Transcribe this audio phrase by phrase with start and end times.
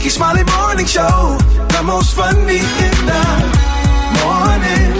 [0.00, 1.36] Rickey Smiley Morning Show,
[1.76, 3.24] the most funny in the
[4.24, 4.96] morning.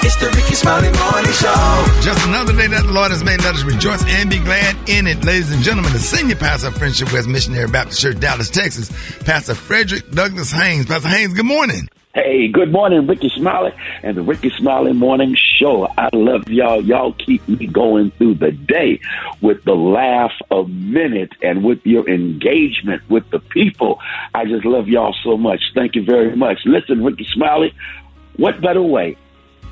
[0.00, 2.00] It's the Rickey Smiley Morning Show.
[2.00, 3.42] Just another day that the Lord has made.
[3.42, 5.22] Let us rejoice and be glad in it.
[5.26, 8.90] Ladies and gentlemen, the senior pastor of Friendship West Missionary Baptist Church, Dallas, Texas,
[9.24, 10.86] Pastor Frederick Douglass Haynes.
[10.86, 11.90] Pastor Haynes, good morning.
[12.14, 15.86] Hey, good morning, Rickey Smiley and the Rickey Smiley Morning Show.
[15.96, 16.82] I love y'all.
[16.82, 19.00] Y'all keep me going through the day
[19.40, 23.98] with the laugh a minute and with your engagement with the people.
[24.34, 25.62] I just love y'all so much.
[25.74, 26.58] Thank you very much.
[26.66, 27.72] Listen, Rickey Smiley,
[28.36, 29.16] what better way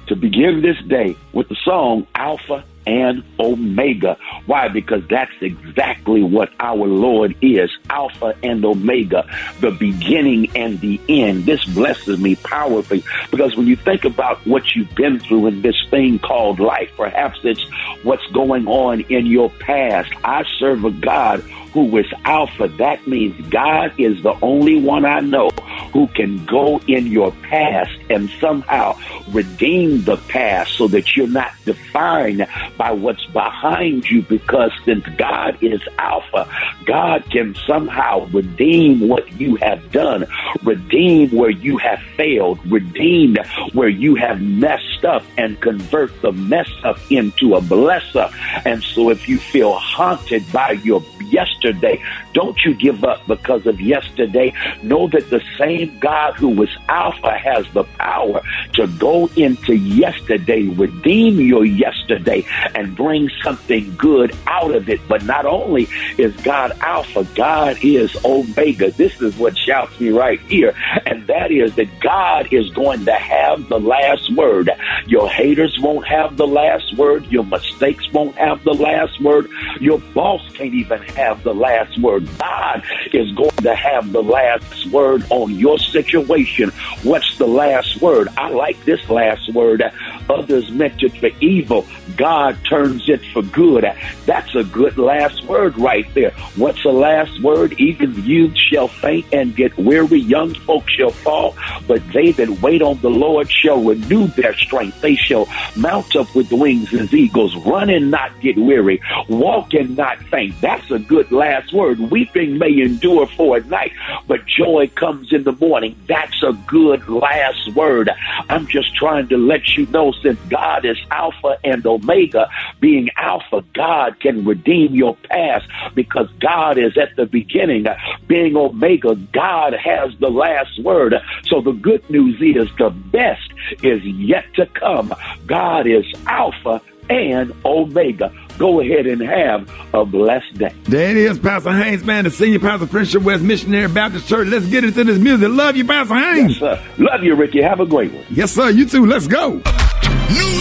[0.07, 4.17] to begin this day with the song Alpha and Omega.
[4.47, 4.69] Why?
[4.69, 9.25] Because that's exactly what our Lord is Alpha and Omega,
[9.61, 11.45] the beginning and the end.
[11.45, 15.77] This blesses me powerfully because when you think about what you've been through in this
[15.91, 17.65] thing called life, perhaps it's
[18.03, 20.13] what's going on in your past.
[20.25, 22.69] I serve a God who is Alpha.
[22.69, 25.51] That means God is the only one I know
[25.93, 28.99] who can go in your past and somehow
[29.31, 32.47] redeem the past so that you're not defined
[32.77, 36.49] by what's behind you because since God is Alpha,
[36.85, 40.27] God can somehow redeem what you have done,
[40.63, 43.37] redeem where you have failed, redeem
[43.73, 48.33] where you have messed up, and convert the mess up into a blesser.
[48.65, 52.01] And so if you feel haunted by your yesterday, yesterday
[52.33, 54.53] don't you give up because of yesterday.
[54.83, 58.43] Know that the same God who was Alpha has the power
[58.75, 65.01] to go into yesterday, redeem your yesterday, and bring something good out of it.
[65.09, 65.89] But not only
[66.19, 68.91] is God Alpha, God is Omega.
[68.93, 70.75] This is what shouts me right here,
[71.07, 74.71] and that is that God is going to have the last word.
[75.07, 77.27] Your haters won't have the last word.
[77.27, 79.49] Your mistakes won't have the last word.
[79.81, 82.20] Your boss can't even have the last word.
[82.39, 82.83] God
[83.13, 86.71] is going to have the last word on your situation.
[87.03, 88.29] What's the last word?
[88.37, 89.83] I like this last word.
[90.29, 91.87] Others meant it for evil.
[92.17, 93.85] God turns it for good.
[94.27, 96.31] That's a good last word right there.
[96.57, 97.73] What's the last word?
[97.81, 100.21] Even youth shall faint and get weary.
[100.21, 101.57] Young folks shall fall,
[101.87, 105.01] but they that wait on the Lord shall renew their strength.
[105.01, 109.97] They shall mount up with wings as eagles, run and not get weary, walk and
[109.97, 110.61] not faint.
[110.61, 111.99] That's a good last word.
[111.99, 113.93] Weeping may endure for a night,
[114.27, 115.97] but joy comes in the morning.
[116.07, 118.11] That's a good last word.
[118.49, 122.49] I'm just trying to let you know since God is Alpha and Omega,
[122.81, 127.87] being Alpha, God can redeem your past because God is at the beginning.
[128.27, 131.15] Being Omega, God has the last word.
[131.45, 133.51] So the good news is the best
[133.83, 135.15] is yet to come.
[135.47, 138.33] God is Alpha and Omega.
[138.61, 140.71] Go ahead and have a blessed day.
[140.85, 144.49] There it is, Pastor Haynes, man, the senior pastor of Friendship West Missionary Baptist Church.
[144.49, 145.49] Let's get into this music.
[145.51, 146.61] Love you, Pastor Haynes.
[146.61, 146.83] Yes, sir.
[146.99, 147.63] Love you, Rickey.
[147.63, 148.23] Have a great one.
[148.29, 148.69] Yes, sir.
[148.69, 149.07] You too.
[149.07, 149.53] Let's go.
[149.55, 149.63] News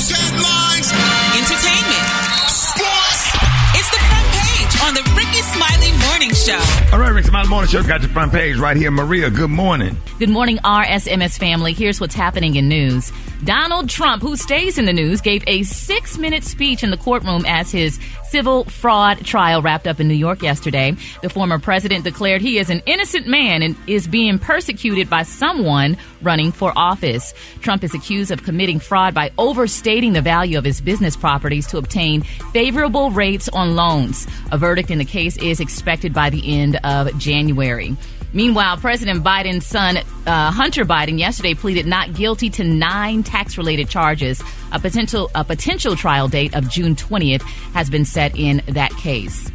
[0.10, 0.90] headlines,
[1.36, 2.06] Entertainment.
[2.48, 3.36] sports,
[3.76, 6.94] It's the front page on the Rickey Smiley Morning Show.
[6.94, 8.92] All right, Rickey Smiley Morning Show got your front page right here.
[8.92, 9.98] Maria, good morning.
[10.20, 11.74] Good morning, RSMS family.
[11.74, 13.12] Here's what's happening in news.
[13.44, 17.46] Donald Trump, who stays in the news, gave a six minute speech in the courtroom
[17.46, 17.98] as his
[18.30, 20.96] civil fraud trial wrapped up in New York yesterday.
[21.22, 25.98] The former president declared he is an innocent man and is being persecuted by someone
[26.22, 27.34] running for office.
[27.62, 31.78] Trump is accused of committing fraud by overstating the value of his business properties to
[31.78, 34.28] obtain favorable rates on loans.
[34.52, 37.96] A verdict in the case is expected by the end of January.
[38.34, 44.42] Meanwhile, President Biden's son, uh, Hunter Biden, yesterday pleaded not guilty to nine tax-related charges.
[44.72, 47.42] A potential a potential trial date of June 20th
[47.74, 49.52] has been set in that case.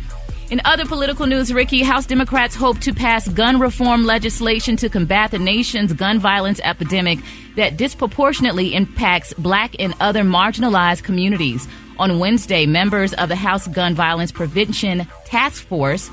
[0.51, 5.31] In other political news, Rickey, House Democrats hope to pass gun reform legislation to combat
[5.31, 7.19] the nation's gun violence epidemic
[7.57, 11.67] that disproportionately impacts black and other marginalized communities.
[11.99, 16.11] On Wednesday, members of the House Gun Violence Prevention Task Force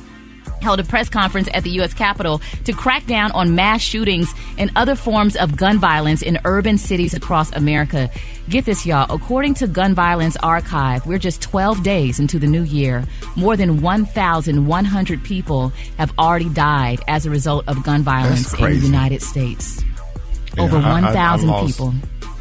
[0.62, 1.94] held a press conference at the U.S.
[1.94, 6.78] Capitol to crack down on mass shootings and other forms of gun violence in urban
[6.78, 8.10] cities across America.
[8.50, 9.14] Get this, y'all.
[9.14, 13.06] According to Gun Violence Archive, we're just 12 days into the new year.
[13.36, 18.76] More than 1,100 people have already died as a result of gun violence in the
[18.86, 19.84] United States.
[20.58, 21.94] Yeah, Over I- I- I 1,000 people.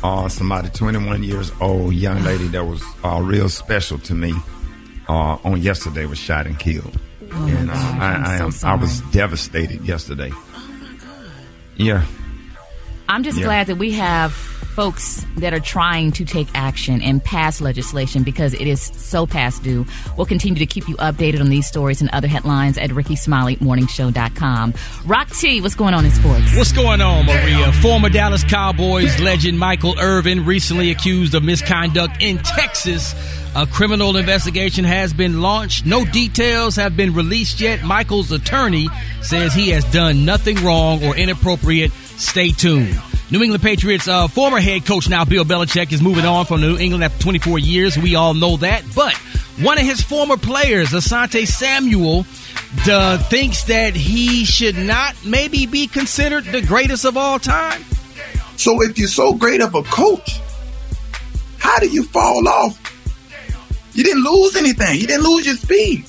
[0.02, 4.32] Uh, somebody, 21 years old, young lady that was uh, real special to me
[5.08, 6.98] uh, on yesterday was shot and killed.
[7.32, 8.78] Oh and uh, gosh, I, I'm I, so am, I sorry.
[8.80, 10.32] was devastated yesterday.
[11.76, 12.04] Yeah.
[13.08, 13.44] I'm just Yeah.
[13.44, 18.54] glad that we have folks that are trying to take action and pass legislation because
[18.54, 19.84] it is so past due.
[20.16, 24.74] We'll continue to keep you updated on these stories and other headlines at RickeySmileyMorningShow.com.
[25.06, 26.56] Rock T, what's going on in sports?
[26.56, 27.72] What's going on, Maria?
[27.82, 33.14] Former Dallas Cowboys legend Michael Irvin recently accused of misconduct in Texas.
[33.56, 35.84] A criminal investigation has been launched.
[35.84, 37.82] No details have been released yet.
[37.82, 38.88] Michael's attorney
[39.22, 41.90] says he has done nothing wrong or inappropriate.
[41.90, 43.00] Stay tuned.
[43.32, 46.78] New England Patriots uh, former head coach now Bill Belichick is moving on from New
[46.78, 47.98] England after 24 years.
[47.98, 49.14] We all know that, but
[49.60, 52.26] one of his former players, Asante Samuel,
[52.88, 57.82] uh, thinks that he should not maybe be considered the greatest of all time.
[58.56, 60.40] So if you're so great of a coach,
[61.58, 62.78] how do you fall off?
[63.92, 65.00] You didn't lose anything.
[65.00, 66.04] You didn't lose your speed.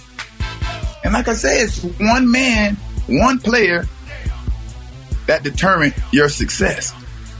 [1.04, 2.76] And like I said, it's one man,
[3.08, 3.88] one player
[5.28, 6.94] that determined your success.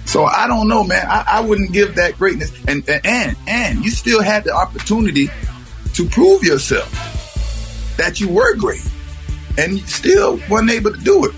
[0.06, 1.06] So I don't know, man.
[1.08, 2.52] I, I wouldn't give that greatness.
[2.68, 5.30] And, and and you still had the opportunity
[5.94, 6.90] to prove yourself
[7.98, 8.86] that you were great,
[9.58, 11.36] and you still weren't able to do it.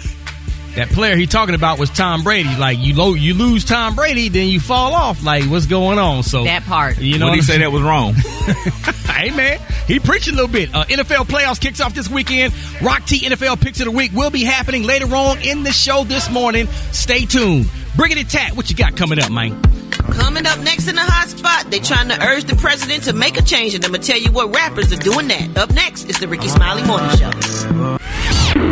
[0.76, 2.50] That player he talking about was Tom Brady.
[2.58, 5.24] Like you lo- you lose Tom Brady, then you fall off.
[5.24, 6.24] Like what's going on?
[6.24, 6.98] So That part.
[6.98, 8.14] You know What what he say that was wrong?
[9.06, 10.74] hey man, he preached a little bit.
[10.74, 12.54] Uh, NFL playoffs kicks off this weekend.
[12.82, 16.04] Rock T NFL picks of the week will be happening later on in the show
[16.06, 16.66] this morning.
[16.92, 17.66] Stay tuned.
[17.96, 19.62] Briggity Tat, what you got coming up, man?
[19.92, 23.38] Coming up next in the hot spot, they trying to urge the president to make
[23.38, 25.56] a change, and I'm gonna tell you what rappers are doing that.
[25.56, 27.30] Up next is the Rickey Smiley Morning Show.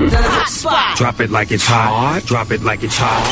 [0.09, 0.97] The hot spot.
[0.97, 2.23] Drop it like it's hot.
[2.25, 3.23] Drop it like it's hot.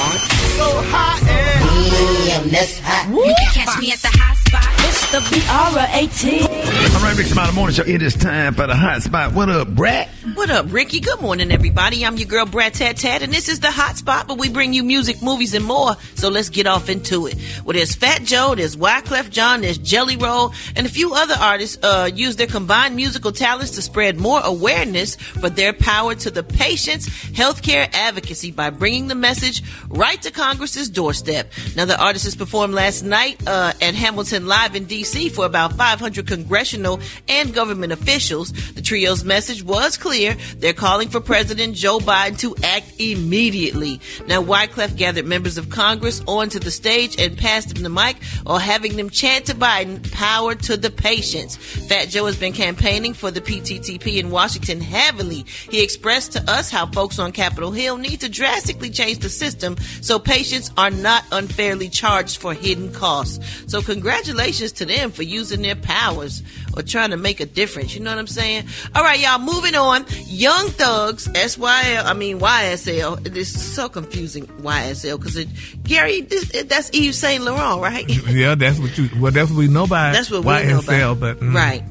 [0.57, 3.09] So hot Damn, that's hot.
[3.09, 4.78] You can catch me at the hot spot.
[5.01, 6.41] It's the B-R-A-T.
[6.41, 7.83] All right, Rick Smiley Morning Show.
[7.83, 9.33] It is time for the hot spot.
[9.33, 10.09] What up, Brat?
[10.33, 10.99] What up, Rickey?
[10.99, 12.05] Good morning, everybody.
[12.05, 14.73] I'm your girl, Brad Tat Tat, and this is the hot spot, but we bring
[14.73, 15.95] you music, movies, and more.
[16.15, 17.35] So let's get off into it.
[17.63, 21.81] Well, there's Fat Joe, there's Wyclef Jean, there's Jelly Roll, and a few other artists
[21.81, 26.43] uh, use their combined musical talents to spread more awareness for their power to the
[26.43, 31.51] patient's healthcare advocacy by bringing the message right to Congress's doorstep.
[31.77, 35.29] Now, the artists performed last night uh, at Hamilton Live in D.C.
[35.29, 38.51] for about 500 congressional and government officials.
[38.73, 40.35] The trio's message was clear.
[40.57, 44.01] They're calling for President Joe Biden to act immediately.
[44.27, 48.57] Now, Wyclef gathered members of Congress onto the stage and passed them the mic while
[48.57, 51.55] having them chant to Biden, power to the patients.
[51.55, 55.45] Fat Joe has been campaigning for the PTTP in Washington heavily.
[55.69, 59.77] He expressed to us how folks on Capitol Hill need to drastically change the system
[60.01, 63.39] so patients are not unfairly charged for hidden costs.
[63.67, 66.43] So, congratulations to them for using their powers
[66.75, 67.93] or trying to make a difference.
[67.95, 68.65] You know what I'm saying?
[68.95, 70.05] All right, y'all, moving on.
[70.25, 73.25] Young Thugs, SYL, I mean YSL.
[73.25, 75.43] It is so confusing, YSL, because
[75.83, 78.09] Gary, this, that's Yves Saint Laurent, right?
[78.29, 79.09] Yeah, that's what you.
[79.19, 81.19] Well, that's what we know by That's what we YSL, know about.
[81.19, 81.53] but mm.
[81.53, 81.83] Right.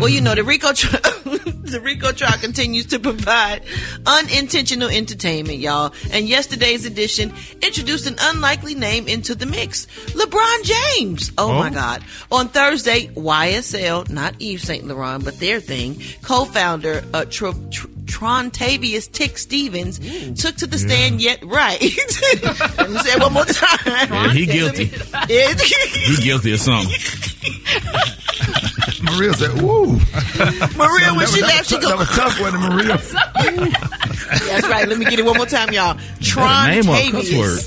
[0.00, 3.62] Well, you know, the Rico tri- the Rico trial continues to provide
[4.06, 5.92] unintentional entertainment, y'all.
[6.12, 9.86] And yesterday's edition introduced an unlikely name into the mix.
[10.14, 11.32] LeBron James.
[11.36, 11.58] Oh, Oh.
[11.58, 12.02] my God.
[12.30, 19.10] On Thursday, YSL, not Yves Saint Laurent, but their thing, co-founder uh, Tr- Tr- Trontavious
[19.10, 19.98] Tick Stephens
[20.40, 21.80] took to the stand yet right.
[22.78, 23.78] Let me say it one more time.
[24.10, 24.84] Yeah, he guilty.
[24.86, 26.90] He guilty of something.
[29.16, 29.86] Maria said, "Woo."
[30.76, 32.96] Maria, when she left, she that was tough, wasn't it, Maria?
[34.48, 34.88] That's right.
[34.88, 35.92] Let me get it one more time, y'all.
[35.92, 37.64] a cuss Trontavious.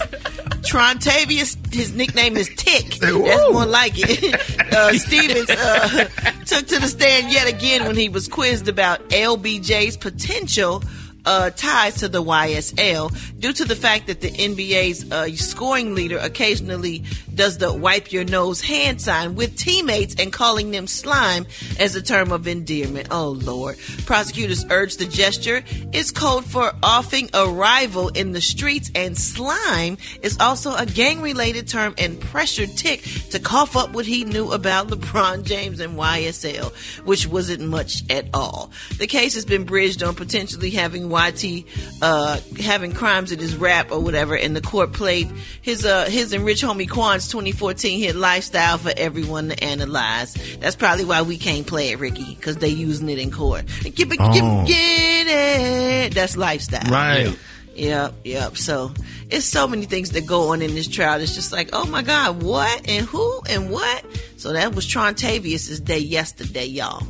[0.62, 2.96] Trontavious, his nickname is Tick.
[2.96, 4.42] That's more like it.
[4.72, 6.06] Uh, Stephens uh,
[6.46, 10.82] took to the stand yet again when he was quizzed about LBJ's potential
[11.26, 16.18] uh, ties to the YSL due to the fact that the NBA's uh, scoring leader
[16.18, 17.04] occasionally
[17.36, 21.46] does the wipe your nose hand sign with teammates and calling them slime
[21.80, 23.08] as a term of endearment.
[23.12, 23.78] Oh, Lord.
[24.06, 29.98] Prosecutors urge the gesture is code for offing a rival in the streets, and slime
[30.22, 34.52] is also a gang related term and pressure tick to cough up what he knew
[34.52, 36.74] about LeBron James and YSL,
[37.06, 38.72] which wasn't much at all.
[38.98, 41.66] The case has been bridged on potentially having YT
[42.02, 45.30] uh, having crimes in his rap or whatever, and the court played
[45.62, 46.90] his uh, his and Rich Homie
[47.22, 50.34] Quan's 2014 hit "Lifestyle" for everyone to analyze.
[50.60, 53.66] That's probably why we can't play it, Rickey, because they using it in court.
[53.94, 54.34] Get, Oh.
[54.66, 56.14] get, get it.
[56.16, 56.90] That's lifestyle.
[56.92, 57.38] Right.
[57.82, 58.58] Yep, yep.
[58.58, 58.92] So
[59.32, 61.20] it's so many things that go on in this trial.
[61.20, 64.06] It's just like, oh my God, what and who and what?
[64.38, 67.04] So that was Trontavious' day yesterday, y'all.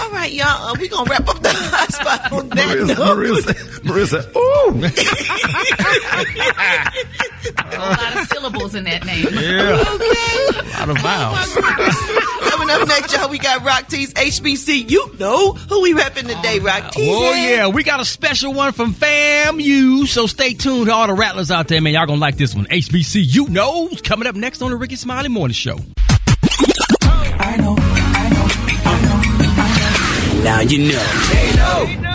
[0.00, 0.68] All right, y'all.
[0.68, 3.16] Uh, we gonna wrap up the hot spot on that Maria, note.
[3.16, 4.06] Maria said, Maria
[4.36, 4.72] ooh.
[7.56, 9.26] A lot of syllables in that name.
[9.32, 9.84] Yeah.
[9.94, 10.58] Okay.
[10.58, 11.54] A lot of vowels.
[12.50, 14.90] Coming up next, y'all, we got Rock T's HBC.
[14.90, 17.08] You know who we repping today, Rock T's.
[17.08, 21.14] Oh yeah, we got a special one from FAMU, so stay tuned to all the
[21.14, 21.92] rattlers out there, man.
[21.92, 22.66] Y'all gonna like this one.
[22.66, 25.76] HBC, you know, coming up next on the Rickey Smiley Morning Show.
[30.46, 30.98] Now you know.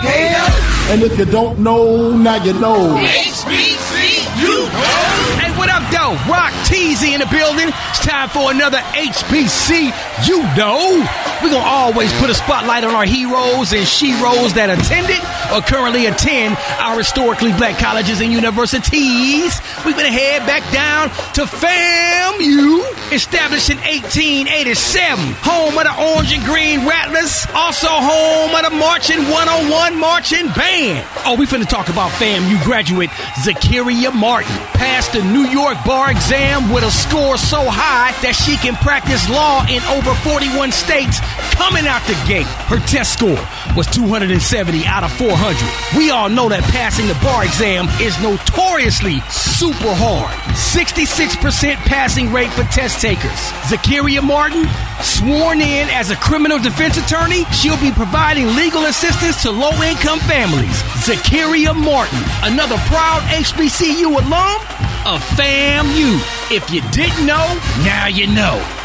[0.00, 2.96] Hey no And if you don't know, now you know.
[2.96, 5.38] HBC, you know.
[5.38, 6.16] Hey, what up, though?
[6.32, 7.68] Rock Teasy in the building.
[7.68, 9.92] It's time for another HBC,
[10.26, 11.31] you know.
[11.42, 15.18] We're gonna always put a spotlight on our heroes and sheroes that attended
[15.50, 19.58] or currently attend our historically black colleges and universities.
[19.82, 26.44] We're gonna head back down to FAMU, established in 1887, home of the Orange and
[26.46, 31.02] Green Rattlers, also home of the Marching 101 Marching Band.
[31.26, 33.10] Oh, we finna talk about FAMU graduate
[33.42, 34.54] Zakiria Martin.
[34.78, 39.26] Passed the New York bar exam with a score so high that she can practice
[39.28, 41.18] law in over 41 states
[41.54, 42.46] coming out the gate.
[42.66, 43.40] Her test score
[43.76, 45.98] was 270 out of 400.
[45.98, 50.32] We all know that passing the bar exam is notoriously super hard.
[50.54, 53.40] 66% passing rate for test takers.
[53.68, 54.66] Zakiria Martin,
[55.00, 60.20] sworn in as a criminal defense attorney, she'll be providing legal assistance to low income
[60.20, 60.82] families.
[61.04, 64.60] Zakiria Martin, another proud HBCU alum
[65.06, 66.20] of FAMU.
[66.50, 67.46] If you didn't know,
[67.84, 68.81] now you know.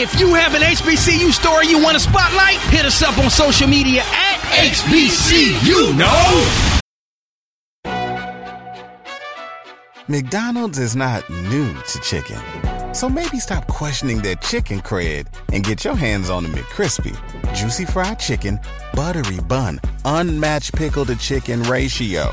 [0.00, 3.66] If you have an HBCU story you want to spotlight, hit us up on social
[3.66, 4.38] media at
[4.70, 6.78] HBCU Know.
[10.06, 12.40] McDonald's is not new to chicken.
[12.94, 17.18] So maybe stop questioning their chicken cred and get your hands on the McCrispy.
[17.56, 18.60] Juicy fried chicken,
[18.94, 22.32] buttery bun, unmatched pickle to chicken ratio.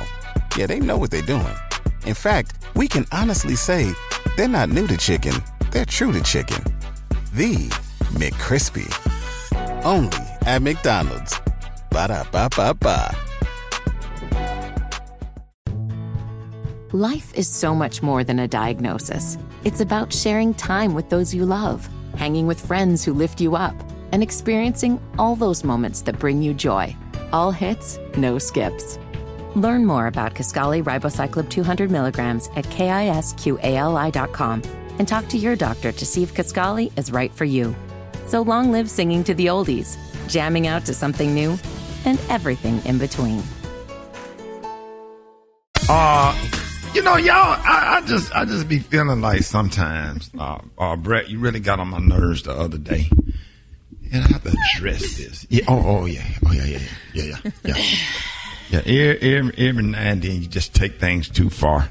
[0.56, 1.56] Yeah, they know what they're doing.
[2.06, 3.92] In fact, we can honestly say
[4.38, 5.34] they're not new to chicken,
[5.72, 6.64] they're true to chicken.
[7.36, 7.68] The
[8.14, 8.88] McCrispy.
[9.84, 11.38] Only at McDonald's.
[11.92, 13.14] Ba da ba ba ba.
[16.94, 19.38] Life is so much more than a diagnosis.
[19.66, 23.76] It's about sharing time with those you love, hanging with friends who lift you up,
[24.14, 26.96] and experiencing all those moments that bring you joy.
[27.34, 28.98] All hits, no skips.
[29.56, 33.26] Learn more about Kisqali Ribociclib 200 milligrams at kisqali.com
[35.00, 37.76] and talk to your doctor to see if Kisqali is right for you.
[38.26, 39.98] So long live singing to the oldies,
[40.28, 41.58] jamming out to something new,
[42.06, 43.42] and everything in between.
[45.88, 46.36] Uh,
[46.94, 51.30] you know, y'all, I, I just, I just be feeling like sometimes, uh, uh, Brett,
[51.30, 53.10] you really got on my nerves the other day,
[54.12, 55.46] and I have to address this.
[55.50, 56.80] Yeah, oh, oh, yeah, oh, yeah, yeah,
[57.14, 57.84] yeah, yeah, yeah,
[58.70, 58.80] yeah.
[58.80, 61.90] Every, every, every now and then, you just take things too far.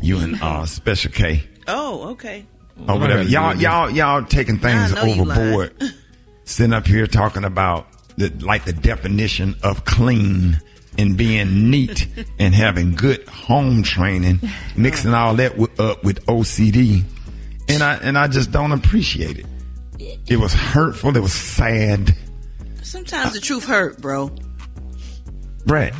[0.00, 2.46] You and uh, Special K, Oh, okay.
[2.88, 3.22] or whatever.
[3.22, 5.82] Y'all, y'all, y'all taking things I know you overboard.
[6.44, 10.60] Sitting up here talking about the, like the definition of clean
[10.98, 12.06] and being neat
[12.38, 14.40] and having good home training,
[14.76, 17.04] mixing all that with, up with OCD,
[17.68, 19.46] and I and I just don't appreciate it.
[20.26, 21.16] It was hurtful.
[21.16, 22.14] It was sad.
[22.82, 24.30] Sometimes the truth hurt, bro.
[25.66, 25.94] Brett,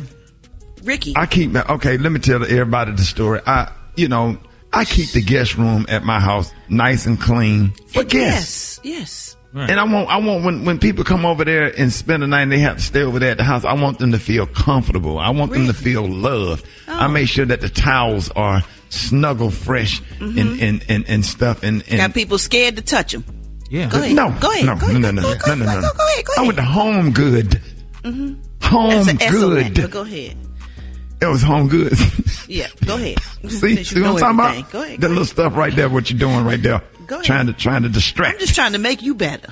[0.83, 1.13] Rickey.
[1.15, 1.97] I keep okay.
[1.97, 3.41] Let me tell everybody the story.
[3.45, 4.37] I, you know,
[4.75, 8.79] I keep the guest room at my house nice and clean for guests.
[8.83, 9.37] Yes, yes.
[9.57, 12.41] And I want, I want when, when people come over there and spend the night
[12.41, 14.45] and they have to stay over there at the house, I want them to feel
[14.45, 15.17] comfortable.
[15.17, 16.65] I want them to feel loved.
[16.89, 21.63] I make sure that the towels are snuggle fresh and, and, and, and stuff.
[21.63, 23.23] And, and Got people scared to touch them.
[23.69, 23.89] Yeah.
[23.89, 24.13] Go ahead.
[24.15, 24.65] no, Go ahead.
[24.65, 25.01] no, Go ahead.
[25.01, 25.81] no, no, no, no, no, no, no.
[25.93, 26.25] Go ahead.
[26.25, 26.45] Go I ahead.
[26.47, 27.61] went to home good.
[28.03, 28.67] Mm-hmm.
[28.67, 29.75] Home That's an excellent.
[29.75, 29.83] good.
[29.83, 30.37] But go ahead.
[31.25, 32.47] It was home goods.
[32.47, 33.19] Yeah, go ahead.
[33.49, 34.61] See, see you what I'm talking everything.
[34.61, 34.71] about?
[34.71, 35.01] Go ahead.
[35.01, 36.81] That little stuff right there, what you're doing right there.
[37.07, 37.25] Go ahead.
[37.25, 38.33] Trying to trying to distract.
[38.35, 39.51] I'm just trying to make you better.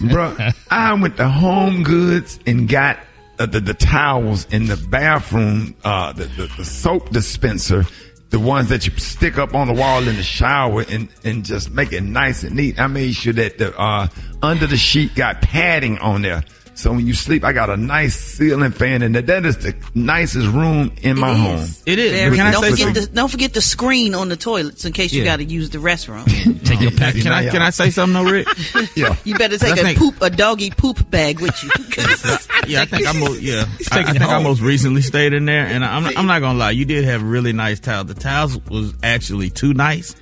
[0.00, 0.36] Bro,
[0.70, 2.98] I went to Home Goods and got
[3.38, 7.84] uh, the, the towels in the bathroom, uh, the, the, the soap dispenser,
[8.30, 11.70] the ones that you stick up on the wall in the shower and, and just
[11.70, 12.80] make it nice and neat.
[12.80, 14.08] I made sure that the uh,
[14.42, 16.42] under the sheet got padding on there.
[16.76, 19.22] So when you sleep, I got a nice ceiling fan in there.
[19.22, 21.68] That is the nicest room in my home.
[21.86, 22.12] It is.
[22.12, 23.04] Very- Can I don't say forget something?
[23.04, 25.26] the don't forget the screen on the toilets in case you Yeah.
[25.32, 26.24] got to use the restroom.
[26.64, 27.14] Take your pack.
[27.14, 28.48] Can I can I say something, though, Rick?
[28.96, 29.14] Yeah.
[29.24, 31.70] You better take a think- poop a doggy poop bag with you.
[32.66, 33.66] Yeah, I think I most yeah.
[33.92, 36.58] I, I it think I most recently stayed in there, and I'm I'm not gonna
[36.58, 38.06] lie, you did have really nice towels.
[38.06, 40.16] The towels was actually too nice,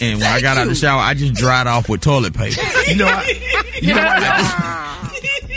[0.00, 2.60] and when I got out of the shower, I just dried off with toilet paper.
[2.86, 4.89] You know, I, you know, I,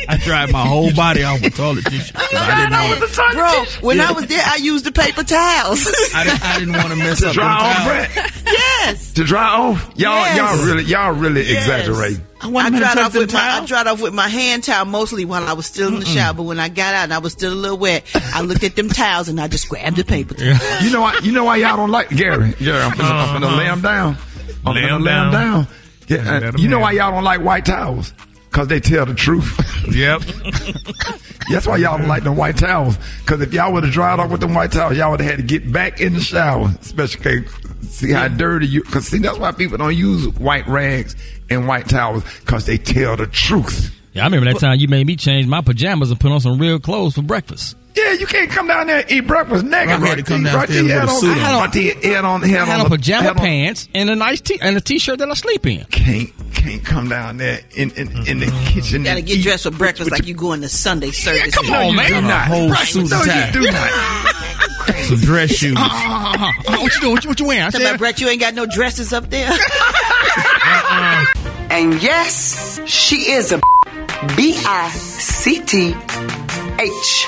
[0.10, 3.36] I dried my whole body off with toilet tissue 'cause I didn't want to.
[3.36, 5.88] Bro, when I was there, I used the paper towels.
[6.14, 7.34] I didn't, I didn't want to mess to up.
[7.34, 8.14] dry them off, towels.
[8.14, 8.32] Brett.
[8.46, 9.12] yes.
[9.14, 10.38] To dry off, y'all, Yes.
[10.38, 11.64] y'all really, y'all really Yes.
[11.64, 12.20] exaggerate.
[12.42, 15.24] I I dried off them with my I dried off with my hand towel mostly
[15.24, 16.34] while I was still in the shower.
[16.34, 18.76] But when I got out and I was still a little wet, I looked at
[18.76, 20.58] them towels and I just grabbed the paper towel.
[20.84, 21.18] You know why?
[21.24, 22.54] You know why y'all don't like Gary?
[22.62, 24.18] Gary, I'm finna, I'm finna lay him down.
[24.66, 25.32] I'm Lay finna 'em lay him down.
[25.32, 25.68] down.
[26.10, 28.12] Yeah, uh, you know why y'all don't like white towels?
[28.54, 29.60] Cause they tell the truth.
[29.94, 30.22] Yep.
[31.52, 32.98] That's why y'all don't like the white towels.
[33.26, 35.38] Cause if y'all would have dried off with the white towels, y'all would have had
[35.40, 36.72] to get back in the shower.
[36.80, 37.54] Especially 'cause
[37.90, 38.82] see how dirty you.
[38.84, 41.18] Cause see, that's why people don't use white rags
[41.50, 42.24] and white towels.
[42.46, 43.94] Cause they tell the truth.
[44.14, 46.58] Yeah, I remember that time you made me change my pajamas and put on some
[46.58, 47.76] real clothes for breakfast.
[47.96, 49.90] Yeah, you can't come down there and eat breakfast naked.
[49.90, 50.54] I had to come there.
[50.54, 51.02] downstairs there.
[51.02, 51.44] with a suit on- on.
[51.44, 51.72] had on-
[52.02, 54.16] He had on, I had had on on the- pajama had on- pants and a
[54.16, 55.86] nice t- and a t-shirt that I sleep in.
[55.92, 59.04] can't can't come down there in in, in the kitchen.
[59.04, 61.42] Gotta and get eat dressed for breakfast with like your- you going to Sunday service.
[61.46, 62.10] Yeah, come No, on, you man.
[62.10, 62.48] do A not.
[62.48, 62.88] whole Right.
[62.88, 63.46] suit no, tie.
[63.48, 64.36] you do not.
[65.08, 65.78] Some dress shoes.
[65.80, 67.12] Uh, what you doing?
[67.14, 67.64] What you, what you wearing?
[67.64, 69.52] I Tell my said, Brett, you ain't got no dresses up there.
[71.70, 73.60] And yes, she is a
[74.36, 75.96] B I C T
[76.84, 77.26] H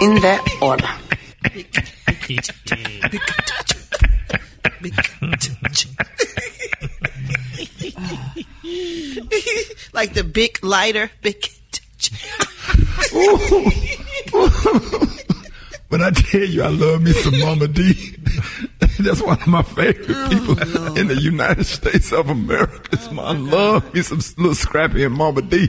[0.00, 0.82] in that order.
[9.92, 11.10] like the big lighter.
[11.20, 11.48] Big.
[15.90, 17.94] When I tell you I love me some Mama D,
[19.00, 22.90] that's one of my favorite oh, people in the United States of America.
[22.92, 25.68] It's my oh, love me some little scrappy and Mama D.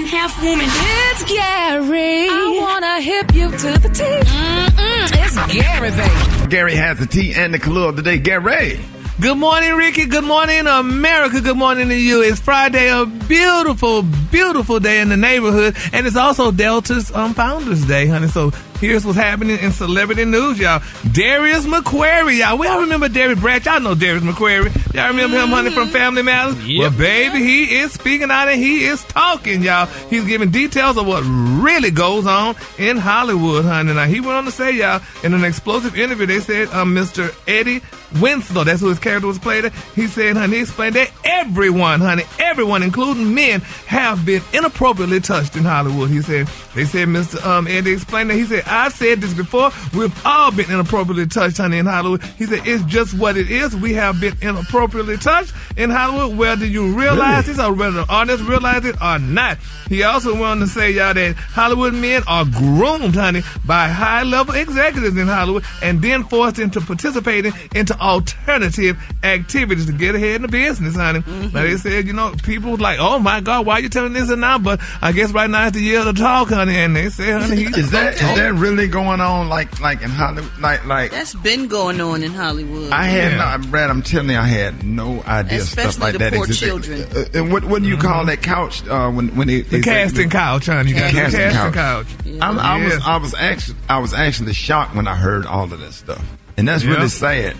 [0.00, 0.66] Man, half woman.
[0.66, 2.28] It's Gary.
[2.28, 4.02] I wanna hip you to the T.
[4.02, 6.50] Mm-mm, it's Gary, baby.
[6.50, 8.18] Gary has the tea and the clue of the day.
[8.18, 8.80] Gary.
[9.20, 10.06] Good morning, Rickey.
[10.06, 11.42] Good morning, America.
[11.42, 12.22] Good morning to you.
[12.22, 17.84] It's Friday, a beautiful, beautiful day in the neighborhood, and it's also Delta's um, Founders
[17.84, 18.28] Day, honey.
[18.28, 20.82] So here's what's happening in celebrity news, y'all.
[21.12, 22.58] Darius McCrary, y'all.
[22.58, 23.64] We all remember Darius Branch.
[23.66, 24.74] Y'all know Darius McCrary.
[24.94, 26.56] Y'all remember him, honey, from Family Matters?
[26.78, 29.86] Well, baby, he is speaking out and he is talking, y'all.
[30.08, 33.94] He's giving details of what really goes on in Hollywood, honey.
[33.94, 37.34] Now, he went on to say, y'all, in an explosive interview, they said um, Mr.
[37.46, 37.82] Eddie
[38.20, 42.00] Winslow, that's who his character was played at, he said, honey, he explained that everyone,
[42.00, 46.10] honey, everyone, including men, have been inappropriately touched in Hollywood.
[46.10, 47.44] He said, they said, Mr.
[47.44, 49.70] Um, Eddie explained that, he said, I've said this before.
[49.94, 52.22] We've all been inappropriately touched, honey, in Hollywood.
[52.22, 53.74] He said it's just what it is.
[53.74, 58.40] We have been inappropriately touched in Hollywood, whether you realize this or whether the audience
[58.42, 59.58] realize it or not.
[59.88, 65.16] He also wanted to say, y'all, that Hollywood men are groomed, honey, by high-level executives
[65.16, 70.48] in Hollywood and then forced into participating into alternative activities to get ahead in the
[70.48, 71.20] business, honey.
[71.20, 71.56] Now, mm-hmm.
[71.56, 74.30] they said, you know, people was like, oh, my God, why are you telling this
[74.30, 74.58] and now?
[74.58, 76.76] But I guess right now is the year to talk, honey.
[76.76, 80.10] And they said, honey, he Is that is that really going on like like in
[80.10, 80.50] Hollywood?
[80.60, 82.90] Like like That's been going on in Hollywood.
[82.92, 83.90] I had not, Brad.
[83.90, 86.66] I'm telling you, I had no idea stuff like the that poor existed.
[86.66, 87.02] children.
[87.14, 88.86] Uh, and what what do you call that couch?
[88.86, 90.90] Uh, when when it, The they say- casting couch, honey.
[90.90, 92.06] You got the casting couch.
[92.40, 95.80] I'm- I was I was actually I was actually shocked when I heard all of
[95.80, 96.22] that stuff,
[96.56, 96.94] and that's Yeah.
[96.94, 97.56] really sad.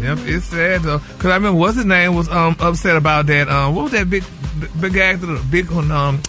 [0.00, 0.98] Yep, it's sad though.
[1.18, 3.48] Cause I remember what's his name was um upset about that.
[3.48, 4.24] Um, what was that big
[4.80, 5.90] big actor, the big one?
[5.90, 6.20] Um,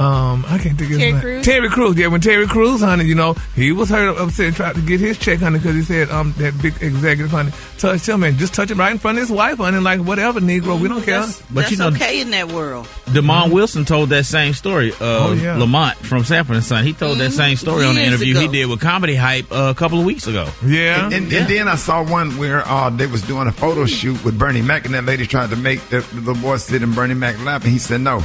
[0.00, 1.20] um, I can't think of his Terry name.
[1.20, 1.44] Crews?
[1.44, 1.96] Terry Crews.
[1.96, 5.00] Yeah, when Terry Crews, honey, you know, he was hurt upset, and tried to get
[5.00, 8.54] his check, honey, because he said um that big executive, honey, touched him and just
[8.54, 11.20] touch him right in front of his wife, honey, like whatever, Negro, we don't care.
[11.20, 12.86] That's, But that's you know- okay in that world.
[13.06, 14.92] Demond Wilson told that same story.
[14.92, 15.56] Uh, Oh, yeah.
[15.56, 16.84] Lamont from Sanford and Son.
[16.84, 19.70] He told that same story on the Years interview he did with Comedy Hype uh,
[19.70, 20.48] a couple of weeks ago.
[20.64, 23.86] Yeah, And, and, and then I saw one where uh, they was doing a photo
[23.86, 26.92] shoot with Bernie Mac, and that lady tried to make the, the boy sit in
[26.94, 28.22] Bernie Mac lap, and he said no.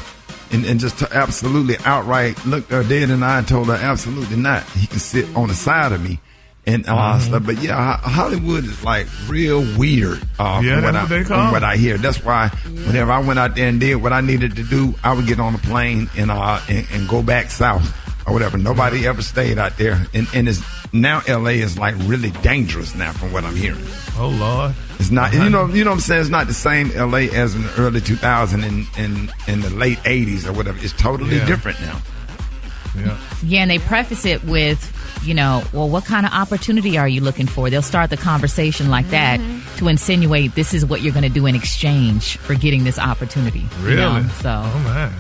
[0.51, 3.75] And, and just t- absolutely outright looked her dead in the eye and told her
[3.75, 4.63] absolutely not.
[4.71, 6.19] He can sit on the side of me
[6.65, 7.21] and all Mm-hmm.
[7.21, 7.45] stuff.
[7.45, 10.21] But yeah, Hollywood is like real weird.
[10.39, 11.63] Uh, Yeah, from what I, what they from call what.
[11.63, 11.97] I hear.
[11.99, 15.13] That's why whenever I went out there and did what I needed to do, I
[15.13, 17.83] would get on a plane and uh and, and go back south
[18.29, 18.57] or whatever.
[18.57, 20.61] Nobody ever stayed out there, and and it's
[20.93, 21.59] now L.A.
[21.59, 23.83] is like really dangerous now, from what I'm hearing.
[24.17, 25.49] Oh Lord, It's not, you uh-huh.
[25.49, 26.21] know, you know what I'm saying.
[26.21, 27.29] It's not the same L.A.
[27.31, 30.77] as in the early 2000 and in, in the late 80s or whatever.
[30.81, 31.45] It's totally Yeah.
[31.45, 32.01] different now.
[32.97, 33.17] yeah.
[33.43, 34.81] Yeah, and they preface it with,
[35.23, 37.69] you know, well, what kind of opportunity are you looking for?
[37.69, 39.77] They'll start the conversation like that mm-hmm.
[39.77, 43.59] to insinuate this is what you're going to do in exchange for getting this opportunity.
[43.59, 43.95] you Really?
[43.97, 44.27] know?
[44.41, 45.13] So Oh man.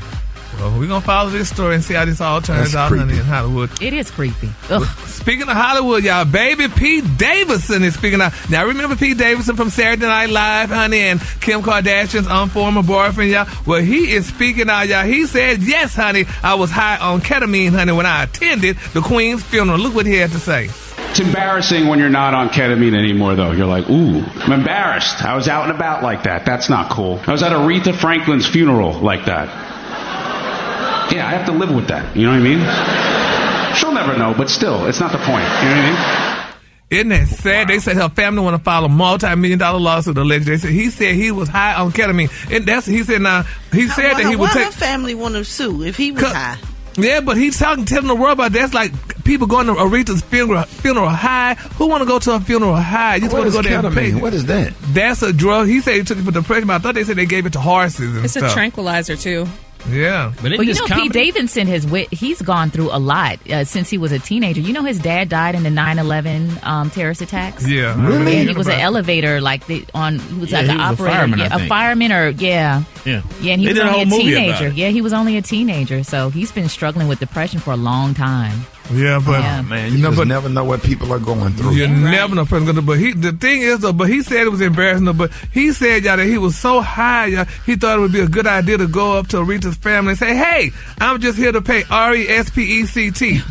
[0.59, 3.13] Well, we're gonna follow this story and see how this all turns That's out, honey,
[3.17, 3.81] in Hollywood.
[3.81, 4.49] it is creepy.
[4.69, 4.83] Ugh.
[5.07, 8.33] Speaking of Hollywood, y'all, baby Pete Davidson is speaking out.
[8.49, 13.31] Now, remember Pete Davidson from Saturday Night Live, honey, and Kim Kardashian's um, former boyfriend,
[13.31, 13.47] y'all?
[13.65, 15.05] Well, he is speaking out, y'all.
[15.05, 19.41] He said, yes, honey, I was high on ketamine, honey, when I attended the Queen's
[19.43, 19.79] funeral.
[19.79, 20.69] Look what he had to say.
[21.11, 23.51] It's embarrassing when you're not on ketamine anymore, though.
[23.51, 25.23] You're like, ooh, I'm embarrassed.
[25.23, 26.45] I was out and about like that.
[26.45, 27.19] That's not cool.
[27.25, 29.68] I was at Aretha Franklin's funeral like that.
[31.11, 32.15] Yeah, I have to live with that.
[32.15, 33.75] You know what I mean?
[33.75, 35.27] She'll never know, but still, it's not the point.
[35.27, 36.19] You know what I mean?
[36.91, 37.67] Isn't that sad?
[37.67, 40.17] They said her family want to file a multi-million dollar lawsuit.
[40.17, 43.21] Allegedly, they said he said he was high on ketamine, and that's he said.
[43.21, 44.65] Now he said why, that he would why take.
[44.65, 46.57] her family want to sue if he was high?
[46.97, 50.63] Yeah, but he's talking, telling the world about that's like people going to Aretha's funeral,
[50.63, 51.53] funeral high.
[51.53, 53.15] Who want to go to a funeral high?
[53.15, 54.11] You just want to go there and pay.
[54.11, 54.21] ketamine?
[54.21, 54.73] What is that?
[54.87, 55.67] That's a drug.
[55.67, 57.53] He said he took it for depression, but I thought they said they gave it
[57.53, 59.45] to horses and It's a tranquilizer too.
[59.89, 60.33] Yeah.
[60.41, 63.89] But Well, you know, Pete Davidson has wit- he's gone through a lot uh, since
[63.89, 64.61] he was a teenager.
[64.61, 67.67] You know, his dad died in the 9/11 um, terrorist attacks.
[67.67, 67.95] Yeah.
[68.07, 68.37] Really?
[68.37, 70.19] And he was an elevator, like the, on.
[70.19, 72.83] He was Yeah, like he an was a operator, fireman, yeah, a fireman, or yeah,
[73.05, 73.21] Yeah.
[73.41, 73.51] yeah.
[73.53, 74.69] And he They was did a only a teenager.
[74.69, 78.13] Yeah, he was only a teenager, so he's been struggling with depression for a long
[78.13, 78.65] time.
[78.91, 79.59] Yeah, but Yeah.
[79.59, 81.71] Oh, man, you, know, just but never know what people are going through.
[81.73, 82.45] you never know.
[82.45, 85.11] person gonna- But he, the thing is, though, but he said it was embarrassing.
[85.13, 88.21] But he said, y'all, that he was so high, y'all, he thought it would be
[88.21, 91.51] a good idea to go up to Rita's family and say, "Hey, I'm just here
[91.51, 93.41] to pay R E S P E C T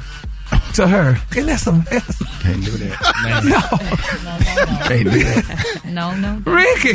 [0.74, 1.82] to her." Isn't that some?
[1.90, 3.40] That's, Can't do that.
[3.44, 5.82] no, Can't do that.
[5.86, 6.42] No, no.
[6.50, 6.92] Rickey,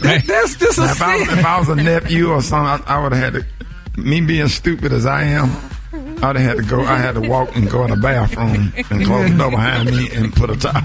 [0.00, 1.38] that, that's just a Now, if, I was, sin.
[1.38, 4.00] if I was a nephew or something, I, I would have had to.
[4.00, 5.48] Me being stupid as I am,
[6.22, 6.80] I'd had to go.
[6.82, 10.08] I had to walk and go in the bathroom and close the door behind me
[10.14, 10.82] and put a towel,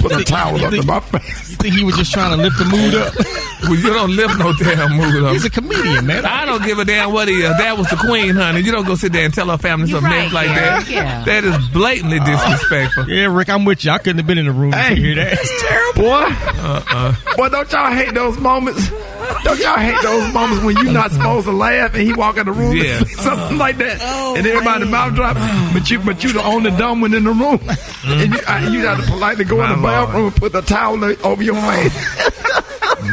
[0.00, 1.50] put a towel up to my face.
[1.50, 3.14] You think he was just trying to lift the mood up?
[3.62, 5.32] Well, you don't lift no damn mood up.
[5.32, 6.24] He's a comedian, man.
[6.24, 7.56] I don't give a damn what he is.
[7.58, 8.60] That was the queen, honey.
[8.60, 10.88] You don't go sit there and tell her family You're some right, like yeah, that.
[10.90, 11.24] yeah.
[11.24, 13.08] That is blatantly uh, disrespectful.
[13.08, 13.90] Yeah, Rick, I'm with you.
[13.92, 14.94] I couldn't have been in the room Hey.
[14.94, 15.32] to hear that.
[15.34, 16.02] It's terrible.
[16.02, 16.24] Boy,
[16.62, 17.36] Uh-uh.
[17.36, 18.88] boy, don't y'all hate those moments?
[19.44, 22.46] Don't y'all hate those moments when you're not supposed to laugh and he walk in
[22.46, 22.98] the room Yeah.
[22.98, 25.36] and say something like that, Oh, and everybody mouth drop,
[25.72, 27.60] but you but you the only dumb one in the room,
[28.04, 30.06] and you I, you got to politely go in the My Lord.
[30.08, 31.94] bathroom and put the towel over your face.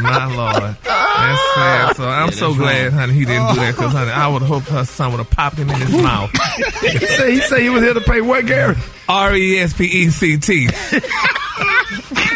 [0.02, 1.96] My lord, that's sad.
[1.96, 4.86] So I'm so glad, honey, he didn't do that because, honey, I would hope her
[4.86, 6.32] son would have popped him in his mouth.
[6.82, 8.76] he said he said he was here to pay what, Gary?
[9.10, 10.70] R E S P E C T.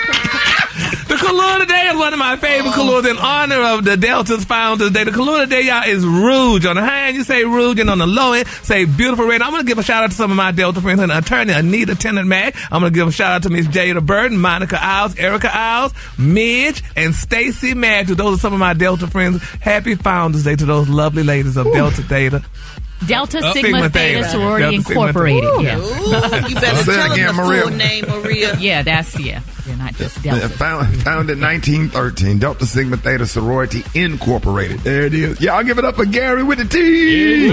[1.24, 3.02] Kahlua Day is one of my favorite oh.
[3.02, 5.06] Kahluas in honor of the Delta's Founders Day.
[5.06, 6.66] The Kahlua Day, y'all, is Rouge.
[6.66, 9.42] On the high end, you say Rouge, and on the low end, say Beautiful Red.
[9.42, 11.54] I'm going to give a shout out to some of my Delta friends and attorney
[11.54, 12.56] Anita Tennant Mack.
[12.70, 15.94] I'm going to give a shout out to Miss Jada Burton, Monica Isles, Erica Isles,
[16.18, 18.18] Midge, and Stacy Matthews.
[18.18, 19.42] Those are some of my Delta friends.
[19.62, 22.44] Happy Founders Day to those lovely ladies of Delta Data.
[23.08, 24.30] Delta Sigma, Sigma Theta, Theta.
[24.30, 25.44] Sorority Delta Incorporated.
[25.50, 25.64] Theta.
[25.64, 25.78] Yeah.
[25.80, 27.62] Ooh, you better tell again, them the Maria.
[27.64, 28.56] full name, Maria.
[28.60, 29.42] Yeah, that's yeah.
[29.66, 30.50] They're not just Delta.
[30.50, 34.80] Found, founded 1913, Delta Sigma Theta Sorority Incorporated.
[34.80, 35.40] There it is.
[35.42, 37.52] Yeah, I'll give it up for Gary with the T.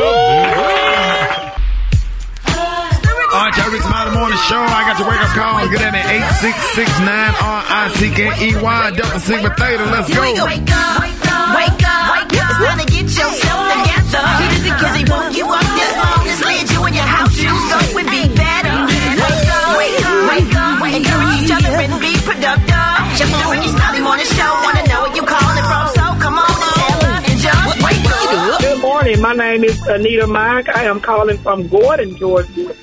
[3.32, 4.58] All right, y'all, Rick Smiley Morning Show.
[4.58, 5.68] I got your wake up call.
[5.70, 9.84] Get at me 8669 R-I-C-K-E-Y Delta Sigma Theta.
[9.86, 10.42] Let's Here we go.
[10.42, 10.46] go.
[10.50, 12.50] Wake up, wake up, wake up.
[12.50, 13.99] It's time to get yourself together.
[14.10, 18.02] Cause they woke you up this morning, slid you in your house shoes, so we
[18.02, 18.74] be better.
[18.90, 20.82] Wake up, wake up, wake up.
[20.90, 22.74] Encourage each other and be productive.
[23.14, 24.50] Just the Rickey Smiley Morning Show.
[24.66, 27.30] Wanna know where you calling from, so come on and tell us.
[27.30, 28.60] And just wake up.
[28.60, 29.20] Good morning.
[29.20, 30.68] My name is Anita Mack.
[30.74, 32.74] I am calling from Gordon, Georgia.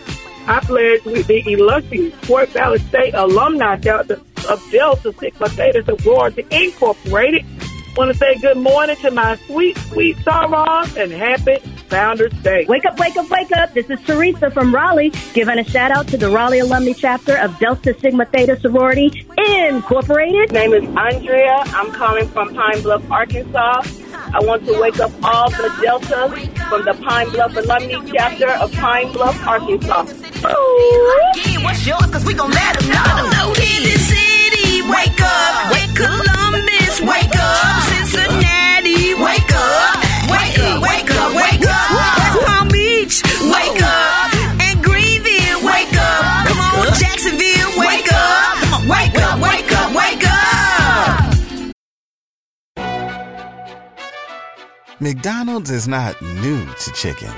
[0.47, 6.45] I pledge with the illustrious Fort Valley State alumni Delta of Delta Sigma Theta Sorority
[6.51, 7.45] Incorporated.
[7.97, 11.57] Want to say good morning to my sweet, sweet sorors and happy
[11.89, 12.63] Founders Day.
[12.69, 13.73] Wake up, wake up, wake up.
[13.73, 17.57] This is Teresa from Raleigh, giving a shout out to the Raleigh Alumni Chapter of
[17.57, 20.53] Delta Sigma Theta Sorority Incorporated.
[20.53, 21.63] My name is Andrea.
[21.67, 23.81] I'm calling from Pine Bluff, Arkansas.
[24.13, 28.71] I want to wake up all the Deltas from the Pine Bluff Alumni Chapter of
[28.73, 30.05] Pine Bluff, Arkansas.
[30.43, 32.05] Yeah, what's yours?
[32.11, 33.53] Cause we gon' let them know.
[33.55, 35.71] Kansas City, wake up.
[35.71, 37.86] Wake Columbus, wake up.
[38.17, 39.95] Cincinnati, wake up.
[40.33, 41.91] Wake up, wake up, wake up.
[41.93, 44.33] West Palm Beach, wake up.
[44.59, 46.47] And Greenville, wake up.
[46.47, 48.57] Come on, Jacksonville, wake up.
[48.57, 50.37] Come on, wake up, wake up, wake up.
[54.99, 57.31] McDonald's is not new to chicken.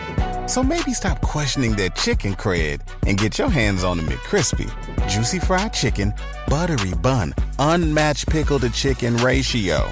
[0.48, 4.72] So maybe stop questioning their chicken cred and get your hands on the McCrispy.
[5.10, 6.14] Juicy fried chicken,
[6.48, 9.92] buttery bun, unmatched pickle to chicken ratio.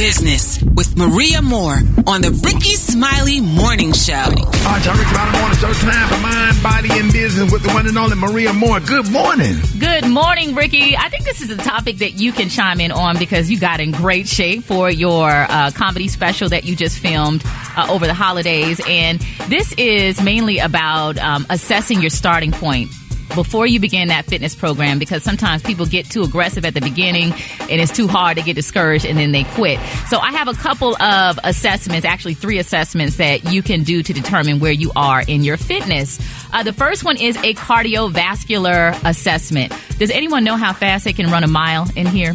[0.00, 4.14] Business with Maria Moore on the Rickey Smiley Morning Show.
[4.14, 5.72] All right, y'all, Rick Smiley Morning Show.
[5.74, 8.80] Time for mind, body, and business with the one and only Maria Moore.
[8.80, 9.56] Good morning.
[9.78, 10.96] Good morning, Rickey.
[10.96, 13.78] I think this is a topic that you can chime in on because you got
[13.78, 17.42] in great shape for your uh, comedy special that you just filmed
[17.76, 18.80] uh, over the holidays.
[18.88, 22.90] And this is mainly about um, assessing your starting point
[23.34, 27.32] before you begin that fitness program because sometimes people get too aggressive at the beginning
[27.60, 29.78] and it's too hard to get discouraged and then they quit.
[30.08, 34.12] So I have a couple of assessments, actually three assessments that you can do to
[34.12, 36.18] determine where you are in your fitness.
[36.52, 39.72] Uh, the first one is a cardiovascular assessment.
[39.98, 42.34] Does anyone know how fast they can run a mile in here?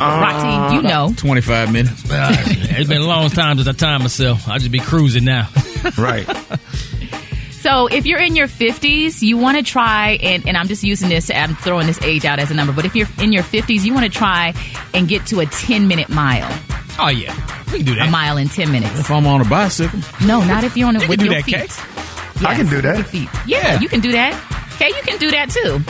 [0.00, 1.12] Rock team, you know.
[1.16, 2.10] 25 minutes.
[2.10, 4.48] Uh, it's been a long time since I timed myself.
[4.48, 5.48] I just be cruising now.
[5.98, 6.26] right.
[7.60, 11.08] So if you're in your 50s, you want to try, and, and I'm just using
[11.08, 13.84] this, I'm throwing this age out as a number, but if you're in your 50s,
[13.84, 14.54] you want to try
[14.94, 16.48] and get to a 10 minute mile.
[17.00, 17.34] Oh, yeah.
[17.72, 18.08] We can do that.
[18.08, 18.98] A mile in 10 minutes.
[19.00, 19.98] If I'm on a bicycle.
[20.26, 21.54] No, not if you're on a You with do your that, feet.
[22.40, 22.46] Kay.
[22.46, 22.96] I can do with that.
[22.96, 23.28] your feet.
[23.46, 24.34] Yeah, you can do that.
[24.74, 25.80] Okay, you can do that too.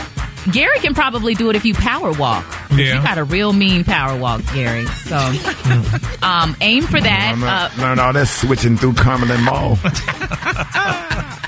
[0.53, 2.47] Gary can probably do it if you power walk.
[2.71, 2.97] Yeah.
[3.01, 4.87] You got a real mean power walk, Gary.
[4.87, 5.17] So
[6.23, 7.33] um, aim for that.
[7.37, 9.79] I'm Uh, learn all that switching through Cumberland Mall.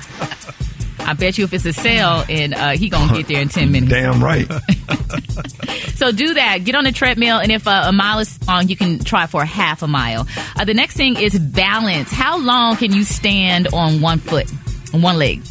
[1.11, 3.73] I bet you if it's a sale, and uh, he gonna get there in ten
[3.73, 3.93] minutes.
[3.93, 4.49] Damn right.
[6.01, 6.65] So do that.
[6.65, 9.45] Get on the treadmill, and if uh, a mile is long, you can try for
[9.45, 10.27] half a mile.
[10.57, 12.11] Uh, the next thing is balance.
[12.11, 14.51] How long can you stand on one foot,
[14.95, 15.43] on one leg?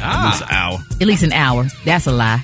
[0.00, 0.78] At least an hour.
[1.00, 1.66] At least an hour.
[1.84, 2.42] That's a lie.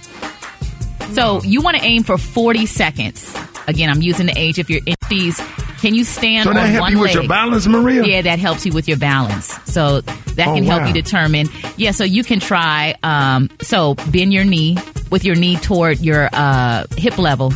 [1.15, 3.37] So you want to aim for 40 seconds.
[3.67, 4.61] Again, I'm using the age.
[4.61, 5.41] If you're in these,
[5.87, 7.15] can you stand So on that help one you leg?
[7.15, 8.03] with your balance, Maria?
[8.05, 9.57] Yeah, that helps you with your balance.
[9.67, 10.89] So that Oh, can help wow.
[10.89, 11.47] you determine.
[11.77, 12.97] Yeah, so you can try.
[13.05, 14.77] Um, so bend your knee
[15.13, 17.53] with your knee toward your uh, hip level.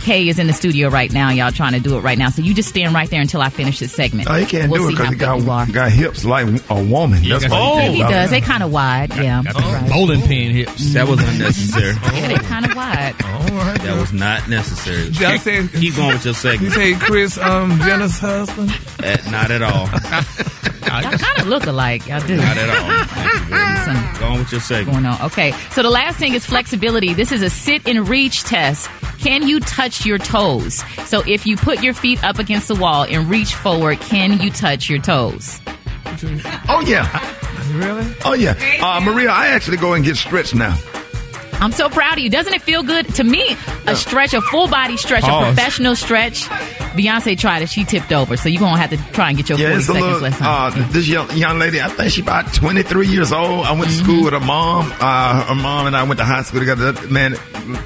[0.00, 1.30] Kay is in the studio right now.
[1.30, 2.30] Y'all trying to do it right now.
[2.30, 4.28] So you just stand right there until I finish this segment.
[4.30, 5.66] Oh, he can't We'll do it because he got, fit you are.
[5.66, 7.22] got hips like a woman.
[7.28, 8.10] That's got- why Oh, he, He does.
[8.10, 8.30] down.
[8.30, 9.14] They kind of wide.
[9.16, 9.42] Yeah.
[9.44, 9.88] Right.
[9.90, 10.94] Bowling pin hips.
[10.94, 11.94] That was unnecessary.
[12.16, 13.14] Yeah, they kind of wide.
[13.24, 13.80] All right.
[13.82, 15.08] That was not necessary.
[15.08, 16.62] Y'all say- Keep going with your segment.
[16.62, 17.00] You segment.
[17.00, 18.70] say Chris um, Jenner's husband?
[19.02, 19.86] Eh, not at all.
[20.90, 22.06] Y'all kind of look alike.
[22.06, 22.36] Y'all do.
[22.36, 23.04] Not at all.
[23.06, 23.84] Thank you very much.
[23.84, 24.92] Some Go on with your segment.
[24.96, 25.20] going on.
[25.26, 25.52] Okay.
[25.72, 27.14] So the last thing is flexibility.
[27.14, 28.88] This is a sit and reach test.
[29.20, 30.82] Can you touch your toes?
[31.04, 34.50] So if you put your feet up against the wall and reach forward, can you
[34.50, 35.60] touch your toes?
[36.68, 37.06] Oh, yeah.
[37.74, 38.14] Really?
[38.24, 38.54] Oh, yeah.
[38.82, 40.74] Uh, Maria, I actually go and get stretched now.
[41.60, 42.30] I'm so proud of you.
[42.30, 43.06] Doesn't it feel good?
[43.16, 46.44] To me, a stretch, a full body stretch, a professional stretch.
[46.96, 47.68] Beyonce tried it.
[47.68, 48.36] She tipped over.
[48.36, 50.22] So you're going to have to try and get your Yeah, 40 it's a seconds
[50.22, 50.46] little.
[50.46, 53.66] Uh, this young, young lady, I think she about 23 years old.
[53.66, 54.90] I went to school with her mom.
[55.00, 56.94] Uh, her mom and I went to high school together.
[57.08, 57.36] Man,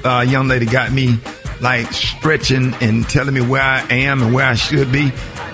[0.03, 1.19] uh, young lady got me
[1.61, 5.11] like stretching and telling me where I am and where I should be.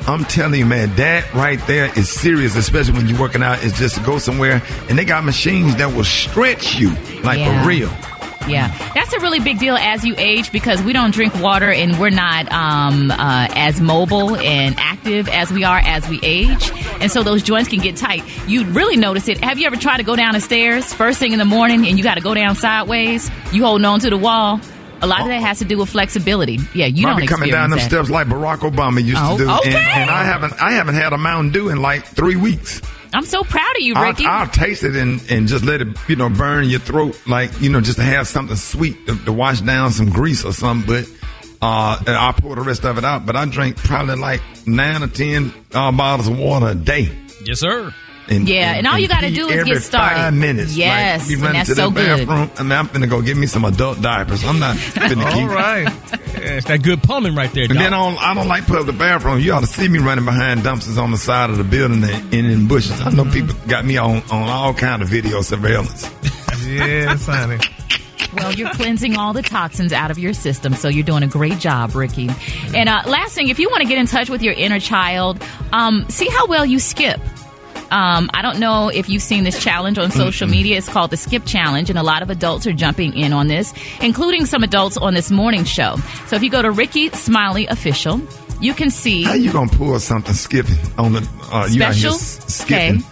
[0.07, 3.63] I'm telling you, man, that right there is serious, especially when you're working out.
[3.63, 6.89] Is just to go somewhere and they got machines that will stretch you
[7.23, 7.61] like Yeah.
[7.61, 7.91] for real.
[8.47, 11.97] Yeah, that's a really big deal as you age because we don't drink water and
[11.99, 16.71] we're not um, uh, as mobile and active as we are as we age.
[16.99, 18.23] And so those joints can get tight.
[18.47, 19.43] You really notice it.
[19.43, 21.97] Have you ever tried to go down the stairs first thing in the morning and
[21.97, 23.29] you got to go down sideways?
[23.51, 24.59] You holding on to the wall.
[25.03, 26.59] A lot of that has to do with flexibility.
[26.75, 27.85] Yeah, you I don't be coming down them that.
[27.89, 29.69] steps like Barack Obama used Oh, to do, okay.
[29.69, 32.81] and, and I haven't, I haven't had a Mountain Dew in like three weeks.
[33.13, 34.25] I'm so proud of you, Rickey.
[34.25, 37.59] I'll, I'll taste it and, and just let it, you know, burn your throat, like,
[37.61, 40.87] you know, just to have something sweet to, to wash down some grease or something.
[40.87, 41.09] But
[41.61, 43.25] uh, and I'll pour the rest of it out.
[43.25, 47.11] But I drink probably like nine or ten uh, bottles of water a day.
[47.43, 47.93] Yes, sir.
[48.31, 50.15] And, Yeah, and all you gotta do is every get started.
[50.15, 50.75] Five minutes.
[50.75, 52.27] Yes, like, be and that's to the so good.
[52.27, 52.49] bathroom.
[52.57, 54.43] I mean, I'm finna go get me some adult diapers.
[54.45, 55.41] I'm not finna keep.
[55.43, 55.83] All right.
[55.83, 57.79] Yeah, it's that good plumbing right there, And dog.
[57.83, 59.39] then on, I don't like public bathroom.
[59.41, 62.33] You ought to see me running behind dumpsters on the side of the building and,
[62.33, 62.99] and in bushes.
[63.01, 66.09] I know people got me on, on all kind of video surveillance.
[66.63, 67.57] Yes, honey.
[68.35, 71.57] Well, you're cleansing all the toxins out of your system, so you're doing a great
[71.59, 72.29] job, Rickey.
[72.73, 75.43] And uh, last thing, if you want to get in touch with your inner child,
[75.73, 77.19] um, see how well you skip.
[77.91, 80.77] Um, I don't know if you've seen this challenge on social media.
[80.77, 83.73] It's called the Skip Challenge, and a lot of adults are jumping in on this,
[84.01, 85.97] including some adults on this morning show.
[86.27, 88.21] So if you go to Rickey Smiley Official,
[88.61, 91.27] you can see How you gonna pull something skipping on the?
[91.51, 92.13] Uh, you out here special.
[92.13, 93.03] s- skipping.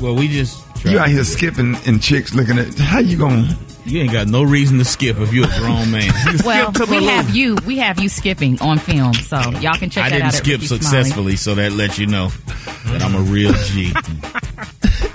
[0.00, 0.60] Well, we just.
[0.84, 2.74] You out here skipping and chicks looking at.
[2.78, 3.56] How you gonna?
[3.84, 6.12] You ain't got no reason to skip if you're a grown man.
[6.44, 7.56] Well, we have you.
[7.66, 10.66] We have you skipping on film, so y'all can check I that didn't skip Rickey
[10.66, 10.80] Smiley.
[10.82, 12.28] successfully, so that lets you know
[12.86, 13.92] that I'm a real G.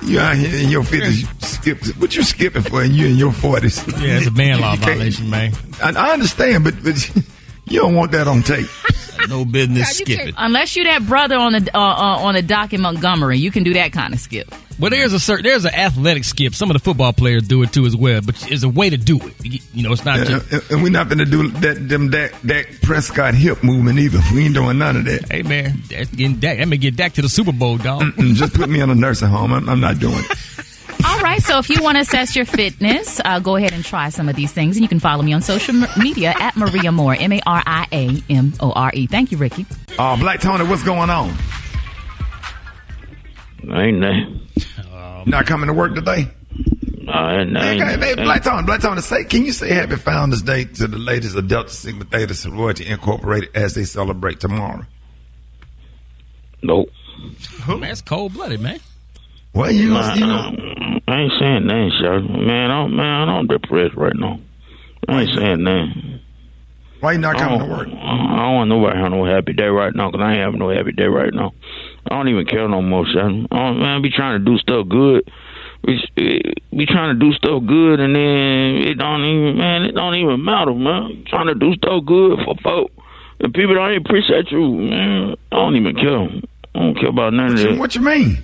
[0.03, 1.83] You out here in your fifties, you skip.
[1.97, 2.81] What you skipping for?
[2.81, 3.85] And you in your forties?
[3.87, 5.51] Yeah, it's a man law violation, man.
[5.83, 6.95] I, I understand, but but
[7.65, 8.67] you don't want that on tape.
[9.27, 10.33] No business skipping.
[10.37, 13.63] Unless you that brother on the uh, uh, on the dock in Montgomery, you can
[13.63, 14.53] do that kind of skip.
[14.79, 16.53] Well, there's a certain there's an athletic skip.
[16.53, 18.97] Some of the football players do it too as well, but it's a way to
[18.97, 19.33] do it.
[19.43, 20.51] You- You know, it's not Yeah, just.
[20.51, 21.87] and, and we're not gonna do that.
[21.89, 24.19] Them Dak, Dak Prescott hip movement either.
[24.33, 25.31] We ain't doing none of that.
[25.31, 26.57] Hey man, that's getting Dak.
[26.59, 28.01] That may get Dak to the Super Bowl, dog.
[28.03, 29.51] Mm, Just put me in a nursing home.
[29.53, 30.37] I'm, I'm not doing it.
[31.05, 34.09] All right, so if you want to assess your fitness, uh, go ahead and try
[34.09, 37.15] some of these things, and you can follow me on social media at Maria Moore,
[37.17, 39.07] M A R I A M O R E.
[39.07, 39.65] Thank you, Rickey.
[39.97, 41.33] Uh, Black Tony, what's going on?
[43.71, 44.47] Ain't nothing.
[44.93, 46.29] Um, not coming to work today?
[47.01, 48.01] No, ain't Hey, nothing.
[48.01, 51.35] hey, Black Tony, Black Tony, say, can you say Happy Founders Day to the ladies
[51.35, 54.85] of Delta Sigma Theta Sorority Incorporated as they celebrate tomorrow?
[56.63, 56.89] Nope.
[57.67, 58.79] Man, that's cold blooded, man.
[59.53, 60.99] Well, you know, Nah, you know.
[61.07, 62.19] I ain't saying nothing, sir.
[62.21, 64.39] Man, I don't, man, I'm depressed right now.
[65.07, 66.19] I ain't saying nothing.
[66.99, 67.87] Why you not coming to don't- work?
[67.87, 70.59] I don't want nobody to have no happy day right now because I ain't having
[70.59, 71.53] no happy day right now.
[72.09, 73.47] I don't even care no more, son.
[73.51, 75.29] I don't, man, I be trying to do stuff good.
[75.83, 76.01] We
[76.75, 80.43] be trying to do stuff good, and then it don't even, man, it don't even
[80.43, 81.23] matter, man.
[81.27, 82.91] Trying to do stuff good for folk.
[83.39, 86.41] and people don't even appreciate you, man, I don't even care.
[86.75, 87.77] I don't care about none of that.
[87.77, 88.43] What you mean?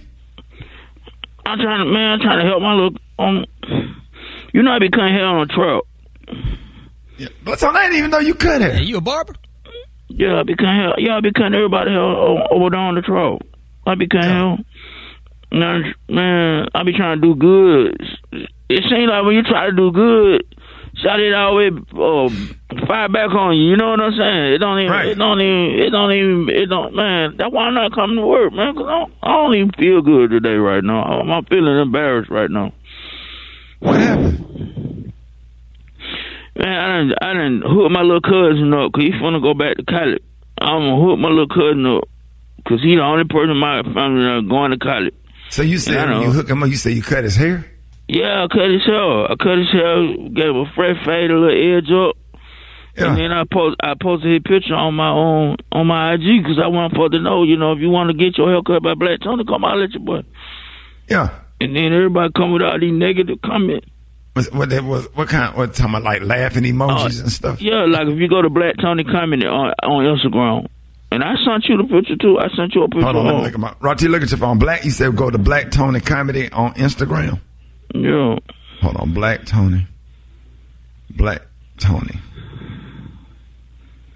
[1.46, 3.46] I'm trying to, man, I'm trying to help my little, um,
[4.54, 5.86] you know I be cutting hair on a truck.
[7.44, 8.82] But Tony, I didn't even know you cut hair.
[8.82, 9.36] you a barber?
[10.08, 10.94] Yeah, I be cutting hair.
[10.98, 13.42] Yeah, I be cutting everybody hair over there on the truck.
[13.86, 14.58] I be hair.
[15.52, 17.96] Now, man, I be trying to do good.
[18.70, 20.44] It seems like when you try to do good,
[20.96, 22.30] shot it always uh,
[22.88, 23.70] fire back on you.
[23.72, 24.54] You know what I'm saying?
[24.54, 24.92] It don't even.
[25.12, 25.80] It don't even.
[25.80, 26.50] It don't even.
[26.50, 26.96] It don't.
[26.96, 28.74] Man, that's why I'm not coming to work, man.
[28.74, 31.04] Cause I don't, I don't even feel good today right now.
[31.04, 32.74] I'm, I'm feeling embarrassed right now.
[33.80, 35.14] What happened?
[36.56, 37.18] Man, I didn't.
[37.22, 40.22] I didn't hook my little cousin up 'cause he finna go back to college.
[40.60, 42.04] I'm gonna hook my little cousin up
[42.66, 45.14] 'cause he the only person in my family that's going to college.
[45.50, 47.24] So you said And I when know- you hook him up, you say you cut
[47.24, 47.66] his hair?
[48.08, 49.32] Yeah, I cut his hair.
[49.32, 52.16] I cut his hair, gave him a fresh fade, a little edge up.
[52.98, 53.08] yeah.
[53.10, 56.60] And then I post, I posted his picture on my own on my IG because
[56.64, 58.84] I want for to know, you know, if you want to get your hair cut
[58.84, 60.22] by Black Tony, come out let your boy.
[61.10, 61.30] Yeah.
[61.62, 63.88] And then everybody come with all these negative comments.
[64.34, 65.06] What, what that was?
[65.14, 65.56] What kind?
[65.56, 66.04] What talking about?
[66.04, 67.62] Like laughing emojis oh, and stuff.
[67.62, 70.68] Yeah, like if you go to Black Tony comment on on Instagram,
[71.14, 72.40] and I sent you the picture too.
[72.40, 73.06] I sent you a picture.
[73.06, 73.76] Hold on, let me look at my.
[73.80, 74.58] Roti, look at your phone.
[74.58, 74.84] Black.
[74.84, 77.40] You said go to Black Tony Comedy on Instagram.
[77.94, 78.38] Yeah.
[78.82, 79.86] Hold on, Black Tony.
[81.12, 81.44] Black
[81.78, 82.20] Tony.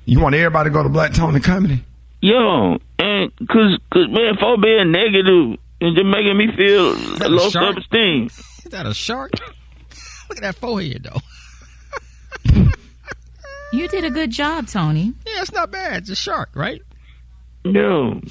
[0.06, 1.84] You want everybody to go to Black Tony Comedy?
[2.22, 7.30] Yo, and cause, cause man, for being negative and just making me feel that a
[7.30, 7.76] low shark?
[7.76, 8.26] self esteem.
[8.26, 9.32] Is that a shark?
[10.30, 11.22] Look at that forehead, though.
[13.72, 15.14] You did a good job, Tony.
[15.26, 16.04] Yeah, it's not bad.
[16.04, 16.82] It's a shark, right?
[17.74, 18.22] Yo,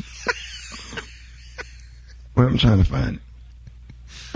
[2.34, 3.22] Well, I'm trying to find it.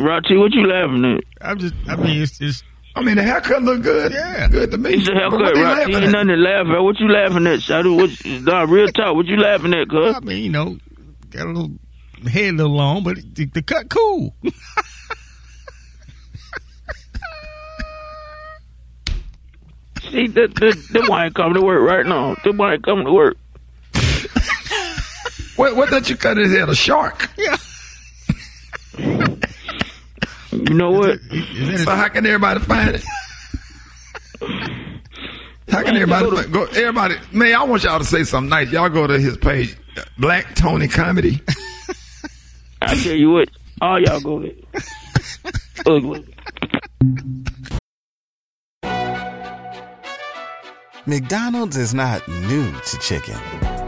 [0.03, 1.25] Roti, what you laughing at?
[1.41, 1.75] I'm just.
[1.87, 2.41] I mean, it's.
[2.41, 2.63] it's
[2.95, 4.13] I mean, the haircut look good.
[4.13, 4.95] Yeah, good to me.
[4.95, 6.81] It's a But what haircut, they Ain't nothing to laugh at.
[6.81, 7.97] What you laughing at, Shadu?
[7.97, 8.11] What?
[8.43, 9.15] Nah, real talk.
[9.15, 10.17] What you laughing at, cuz?
[10.17, 10.79] I mean, you know,
[11.31, 11.73] got a little
[12.29, 14.35] head a little long, but the, the cut cool.
[20.11, 22.35] See, the, the, that why ain't coming to work right now.
[22.43, 23.37] That why ain't coming to work.
[25.57, 25.77] What?
[25.77, 26.69] What did you cut his head?
[26.69, 27.31] A shark?
[27.37, 27.57] Yeah.
[30.53, 31.21] You know what?
[31.79, 33.05] So how can everybody find it?
[35.69, 36.65] How can everybody find, go?
[36.65, 38.71] Everybody, man, I want y'all to say something nice.
[38.71, 39.77] Y'all go to his page,
[40.19, 41.41] Black Tony Comedy.
[42.83, 43.49] I tell you what,
[43.81, 44.53] all y'all go there.
[45.87, 46.27] Ugly.
[51.07, 53.39] McDonald's is not new to chicken.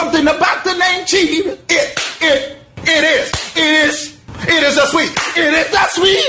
[0.00, 1.44] Something about the name Chief.
[1.44, 3.30] It, it, it is.
[3.54, 4.18] It is.
[4.48, 5.12] It is a sweet.
[5.36, 6.24] It is a sweet.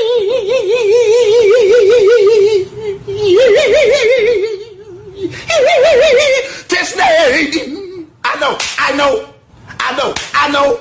[6.67, 8.11] This name.
[8.25, 8.57] I know.
[8.77, 9.33] I know.
[9.79, 10.13] I know.
[10.33, 10.79] I know.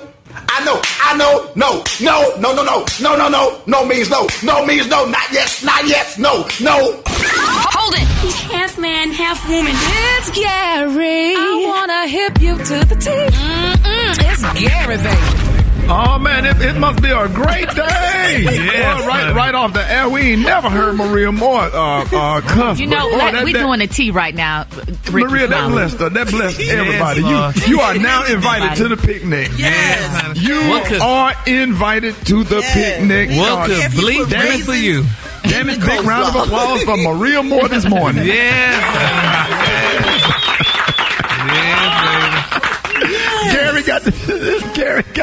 [0.49, 0.83] I know.
[1.01, 1.53] I know.
[1.55, 1.85] No.
[2.01, 2.35] No.
[2.41, 2.53] No.
[2.53, 2.65] No.
[2.65, 2.85] No.
[3.01, 3.17] No.
[3.17, 3.29] No.
[3.29, 3.63] No.
[3.69, 4.27] No means no.
[4.43, 5.05] No means no.
[5.05, 5.63] Not yes.
[5.63, 6.19] Not yes.
[6.19, 6.45] No.
[6.61, 7.01] No.
[7.91, 8.09] Hold it.
[8.23, 9.73] He's half man, half woman.
[9.75, 11.35] It's Gary.
[11.37, 13.11] I wanna hip you to the T.
[13.11, 15.47] Mm-mm, it's Gary, baby.
[15.93, 17.87] Oh man, it, it must be a great day.
[18.41, 19.35] Yes, Boy, right, man.
[19.35, 22.79] right off the air, we ain't never heard Maria Moore uh, uh, cuss.
[22.79, 24.67] You know, but, boy, let- that- we that- doing a tea right now.
[25.11, 26.09] Rickey Maria, that blessed her.
[26.11, 27.23] That blessed everybody.
[27.23, 27.57] Lord.
[27.57, 29.51] you, you are now invited to the picnic.
[29.59, 30.39] Yes.
[30.39, 33.31] You What could- are invited to the picnic.
[33.31, 35.05] Welcome, Uh, could bleep damn damn it for you?
[35.43, 38.25] Damn it, big round of applause for Maria Moore this morning.
[43.51, 44.50] Gary got the Gary got the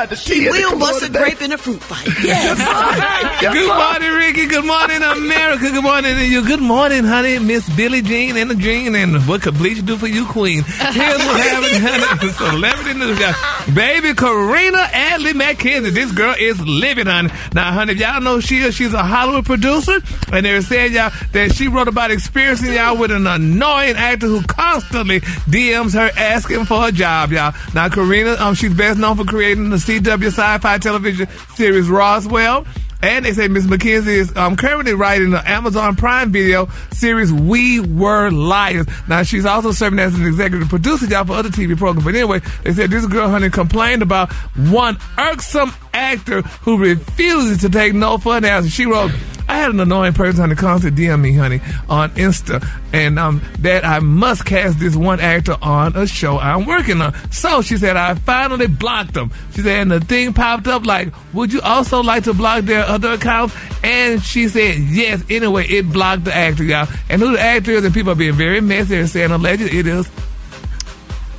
[0.05, 0.39] tea.
[0.39, 2.07] in the We'll bust a grape in a fruit fight.
[2.23, 2.57] Yes.
[3.39, 4.47] Yes, Good morning, Rickey.
[4.47, 5.69] Good morning, America.
[5.69, 6.43] Good morning to you.
[6.45, 7.37] Good morning, honey.
[7.37, 10.63] Miss Billie Jean and the Jean and what could bleach do for you, Queen.
[10.63, 11.83] Here's what happened,
[12.19, 12.31] honey.
[12.31, 13.35] Celebrity news, guys.
[13.75, 15.91] Baby Carina Adly MacKenzie.
[15.93, 17.29] This girl is living, honey.
[17.53, 19.99] Now, honey, if y'all know she is, she's a Hollywood producer,
[20.31, 24.25] and they were saying y'all that she wrote about experiencing y'all with an annoying actor
[24.27, 27.53] who constantly DMs her asking for a job, y'all.
[27.75, 32.65] Now, Karina, um, she's best known for creating the CW sci-fi television series Roswell.
[33.01, 37.79] And they say Miss MacKenzie is um, currently writing the Amazon Prime Video series We
[37.79, 38.87] Were Liars.
[39.07, 42.03] Now she's also serving as an executive producer job for other TV programs.
[42.03, 47.69] But anyway, they said this girl, honey, complained about one irksome actor who refuses to
[47.69, 48.69] take no for an answer.
[48.69, 49.11] She wrote,
[49.49, 53.41] I had an annoying person, on the concert DM me, honey, on Insta, and um,
[53.59, 57.13] that I must cast this one actor on a show I'm working on.
[57.31, 59.31] So she said, I finally blocked them.
[59.53, 62.83] She said, and the thing popped up like, would you also like to block their
[62.83, 63.55] other accounts?
[63.83, 65.23] And she said, yes.
[65.29, 66.87] Anyway, it blocked the actor, y'all.
[67.09, 69.87] And who the actor is, and people are being very messy and saying alleged it
[69.87, 70.07] is.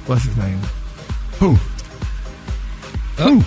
[0.07, 0.61] What's his name?
[1.41, 1.55] Who?
[3.23, 3.43] Who?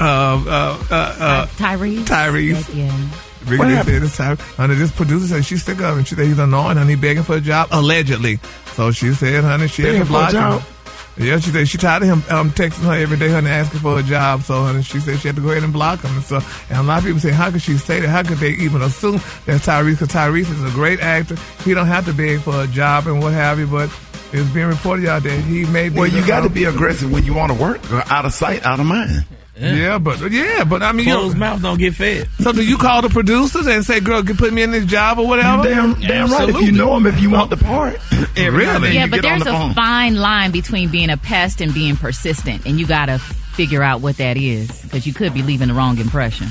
[0.00, 0.04] Uh,
[0.46, 2.04] uh, uh, uh, Tyrese.
[2.04, 2.74] Tyrese.
[2.76, 3.08] Yeah.
[3.44, 3.94] Ricky What Lee happened?
[3.94, 6.04] said this time, honey, this producer said she's sick of him.
[6.04, 8.38] She said he's annoying and he begging for a job, allegedly.
[8.74, 10.74] So she said, honey, she Begging had to a block him.
[11.16, 13.98] Yeah, she said she tired of him um, texting her every day, honey, asking for
[13.98, 14.42] a job.
[14.42, 16.14] So, honey, she said she had to go ahead and block him.
[16.14, 16.40] And so,
[16.70, 18.08] and a lot of people say, how could she say that?
[18.08, 19.92] How could they even assume that Tyrese?
[19.98, 21.36] Because Tyrese is a great actor.
[21.64, 23.66] He don't have to beg for a job and what have you.
[23.66, 23.90] But
[24.32, 25.98] it's being reported out there he may be.
[25.98, 27.80] Well, you got to be aggressive when you want to work.
[28.10, 29.24] Out of sight, out of mind.
[29.60, 32.28] Yeah, but yeah, but I mean, you Closed know, mouth don't get fed.
[32.40, 35.18] so do you call the producers and say, "Girl, can put me in this job
[35.18, 35.68] or whatever"?
[35.68, 36.48] You damn, damn right.
[36.48, 37.94] If you know him, if you want the part,
[38.36, 39.74] every now and then Yeah, but there's the a phone.
[39.74, 44.00] fine line between being a pest and being persistent, and you got to figure out
[44.00, 46.46] what that is because you could be leaving the wrong impression,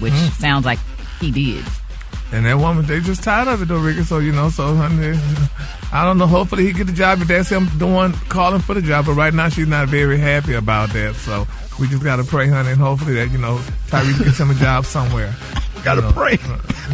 [0.00, 0.32] which Mm.
[0.40, 0.78] sounds like
[1.20, 1.64] he did.
[2.32, 4.02] And that woman, they just tired of it though, Rickey.
[4.04, 5.18] So you know, so honey,
[5.92, 6.26] I don't know.
[6.26, 9.06] Hopefully, he get the job if that's him doing calling for the job.
[9.06, 11.14] But right now, she's not very happy about that.
[11.14, 11.46] So
[11.78, 13.58] we just gotta pray, honey, and hopefully that you know
[13.88, 15.34] Tyrese gets him a job somewhere.
[15.84, 16.38] Gotta pray.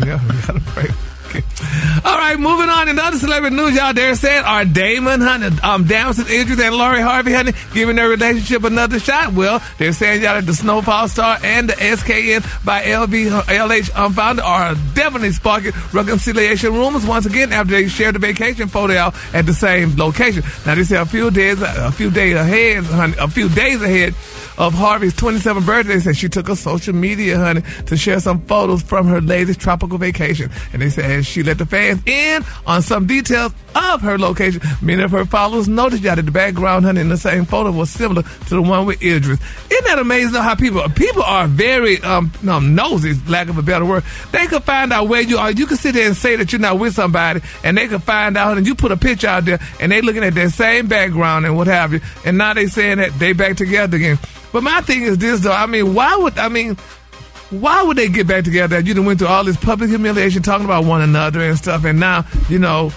[0.07, 0.89] Yeah, we gotta pray.
[2.05, 2.89] All right, moving on.
[2.89, 7.01] In other celebrity news, y'all dare said are Damon, honey, um, Damson Idris and Lori
[7.01, 9.33] Harvey, honey, giving their relationship another shot.
[9.33, 14.43] Well, they're saying y'all that the Snowfall star and the SKN by LVLH um, founder
[14.43, 19.47] are definitely sparking reconciliation rumors once again after they shared the vacation photo out at
[19.47, 20.43] the same location.
[20.65, 24.15] Now they say a few days, a few days ahead, honey, a few days ahead
[24.59, 28.83] of Harvey's 27th birthday, said she took a social media, honey, to share some photos
[28.83, 30.51] from her latest tropical vacation.
[30.73, 34.61] And they said she let the fans in on some details of her location.
[34.83, 38.23] Many of her followers noticed that the background, honey, in the same photo was similar
[38.23, 39.39] to the one with Idris.
[39.71, 43.85] Isn't that amazing how people people are very um, um nosy, lack of a better
[43.85, 44.03] word.
[44.33, 45.51] They could find out where you are.
[45.53, 48.37] You can sit there and say that you're not with somebody, and they could find
[48.37, 51.47] out, and you put a picture out there, and they looking at that same background
[51.47, 54.19] and what have you, and now they saying that they back together again.
[54.53, 55.53] But my thing is this though.
[55.53, 56.77] I mean, why would I mean?
[57.51, 58.79] Why would they get back together?
[58.81, 61.99] You done went through all this public humiliation, talking about one another and stuff, and
[61.99, 62.93] now you know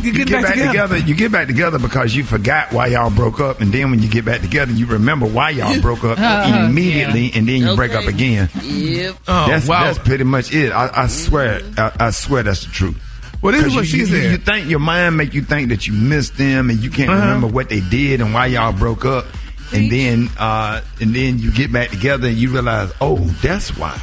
[0.00, 0.96] you You get, get back, together.
[0.96, 4.08] You get back together because you forgot why y'all broke up, and then when you
[4.08, 7.38] get back together, you remember why y'all broke up Uh, immediately, yeah.
[7.38, 8.48] and then you break up again.
[8.62, 9.16] Yep.
[9.28, 9.84] Oh, that's wow.
[9.84, 10.72] that's pretty much it.
[10.72, 12.96] I, I swear, I, I swear that's the truth.
[13.42, 14.30] Well, this is 'Cause what you, she you- said.
[14.30, 17.20] You think your mind make you think that you missed them, and you can't Uh-huh.
[17.20, 19.26] remember what they did and why y'all broke up,
[19.72, 24.00] and then uh, and then you get back together and you realize, oh, that's why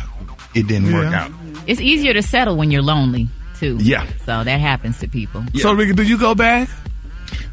[0.56, 1.32] it didn't work out.
[1.68, 3.28] It's easier to settle when you're lonely
[3.60, 3.78] too.
[3.82, 4.08] Yeah.
[4.26, 5.44] So that happens to people.
[5.56, 6.70] So, Rickey, do you go back?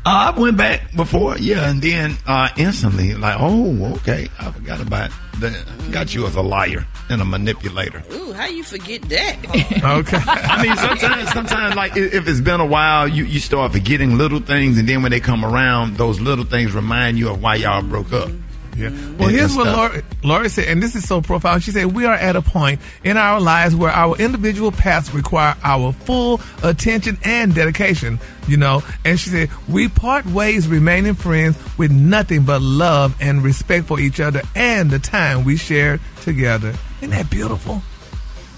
[0.06, 4.82] Uh, I went back before, yeah, and then uh, instantly, like, oh, okay, I forgot
[4.82, 5.64] about that.
[5.92, 8.02] Got you as a liar and a manipulator.
[8.12, 9.36] Ooh, how you forget that?
[9.84, 10.18] Okay.
[10.26, 14.40] I mean, sometimes, sometimes, like, if it's been a while, you, you start forgetting little
[14.40, 17.82] things, and then when they come around, those little things remind you of why y'all
[17.82, 18.30] broke up.
[18.76, 18.90] Yeah.
[18.90, 21.62] Well, And- here's and what Lori said, and this is so profound.
[21.62, 25.54] She said, We are at a point in our lives where our individual paths require
[25.62, 28.18] our full attention and dedication,
[28.48, 28.82] you know.
[29.04, 34.00] And she said, We part ways remaining friends with nothing but love and respect for
[34.00, 36.74] each other and the time we share together.
[37.00, 37.82] Isn't that beautiful?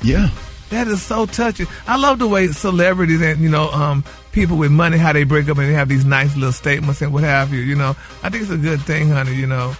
[0.02, 0.30] Yeah.
[0.70, 1.66] That is so touching.
[1.86, 4.02] I love the way celebrities and you know um,
[4.32, 7.12] people with money how they break up and they have these nice little statements and
[7.12, 7.60] what have you.
[7.60, 7.94] You know,
[8.24, 9.36] I think it's a good thing, honey.
[9.36, 9.76] You know,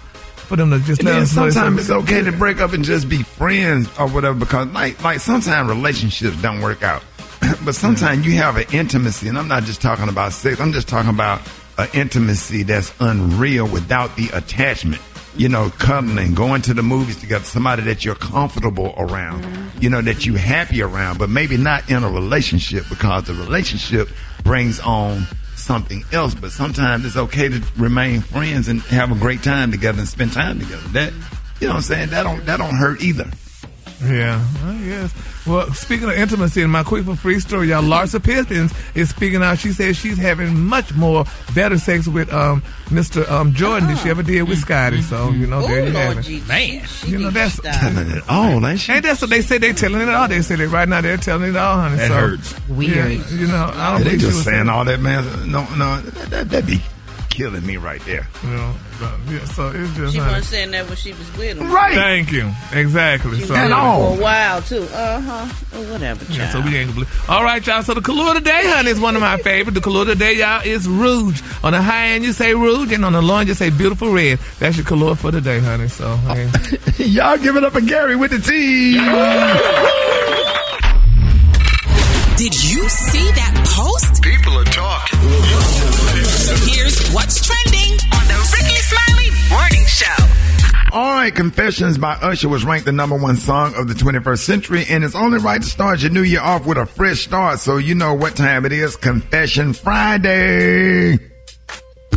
[0.47, 3.22] for them to just And then sometimes it's okay to break up and just be
[3.22, 7.03] friends or whatever because like like sometimes relationships don't work out.
[7.64, 10.88] but sometimes you have an intimacy and I'm not just talking about sex, I'm just
[10.88, 11.40] talking about
[11.78, 15.03] an intimacy that's unreal without the attachment.
[15.36, 19.82] You know, cuddling, going to the movies together, somebody that you're comfortable around, mm-hmm.
[19.82, 24.09] you know, that you're happy around, but maybe not in a relationship because the relationship
[24.44, 25.26] brings on
[25.66, 26.34] something else.
[26.34, 30.32] But sometimes it's okay to remain friends and have a great time together and spend
[30.32, 30.88] time together.
[30.88, 31.12] That
[31.60, 32.10] you know what I'm saying?
[32.10, 33.28] That don't that don't hurt either.
[34.05, 35.47] Yeah, I guess.
[35.47, 39.42] Well, speaking of intimacy, in my quick for free story, y'all, Larsa Pippins is speaking
[39.42, 39.59] out.
[39.59, 41.24] She says she's having much more
[41.55, 43.28] better sex with um, Mr.
[43.30, 45.03] Um, Jordan than she ever did with Scotty.
[45.03, 46.49] So you know, there you have it.
[46.49, 48.92] Man, You know that's Telling it all, ain't she?
[48.92, 49.59] Ain't that's what they say?
[49.59, 50.28] they're telling it all.
[50.28, 51.97] They say that right now they're telling it all, honey.
[51.97, 52.68] That so, hurts.
[52.68, 53.12] Weird.
[53.12, 55.51] yeah, you know, I don't they think she just was saying all that, man.
[55.51, 56.80] No, no, that, that, that be
[57.37, 58.26] killing me right there.
[58.45, 60.32] Yeah, but, yeah, so it's just She honey.
[60.32, 61.70] wasn't saying that when she was with him.
[61.70, 61.95] Right.
[61.95, 62.51] Thank you.
[62.72, 63.39] Exactly.
[63.41, 64.82] She So, was with him for a while too.
[64.93, 65.47] Uh huh.
[65.93, 66.24] Whatever.
[66.24, 66.37] Child.
[66.39, 67.24] Yeah, so we ain't believe.
[67.28, 67.82] All right, y'all.
[67.82, 69.74] So the color of the day, honey, is one of my favorite.
[69.74, 71.43] The color of the day, y'all, is rouge.
[71.62, 74.11] On the high end, you say rouge, and on the low end, you say beautiful
[74.12, 74.39] red.
[74.59, 75.89] That's your color for the day, honey.
[75.89, 76.49] So, hey.
[77.05, 78.95] Y'all give it up for Gary with the T.
[82.37, 84.22] Did you see that post?
[84.22, 85.18] People are talking.
[86.87, 90.97] Here's what's trending on the Rickey Smiley Morning Show.
[90.97, 94.84] All right, Confessions by Usher was ranked the number one song of the 21st century,
[94.89, 97.78] and it's only right to start your new year off with a fresh start, so
[97.78, 98.95] you know what time it is.
[98.95, 101.36] Confession Friday.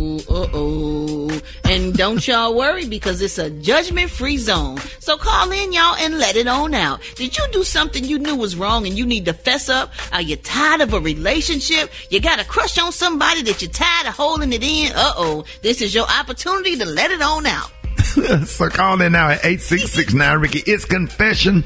[0.00, 1.40] Ooh, uh oh.
[1.64, 4.78] And don't y'all worry because it's a judgment free zone.
[4.98, 7.00] So call in, y'all, and let it on out.
[7.16, 9.92] Did you do something you knew was wrong and you need to fess up?
[10.12, 11.90] Are you tired of a relationship?
[12.08, 14.92] You got a crush on somebody that you're tired of holding it in?
[14.92, 15.44] Uh oh.
[15.60, 17.70] This is your opportunity to let it on out.
[18.46, 20.62] so call in now at 8669 Rickey.
[20.66, 21.62] It's Confession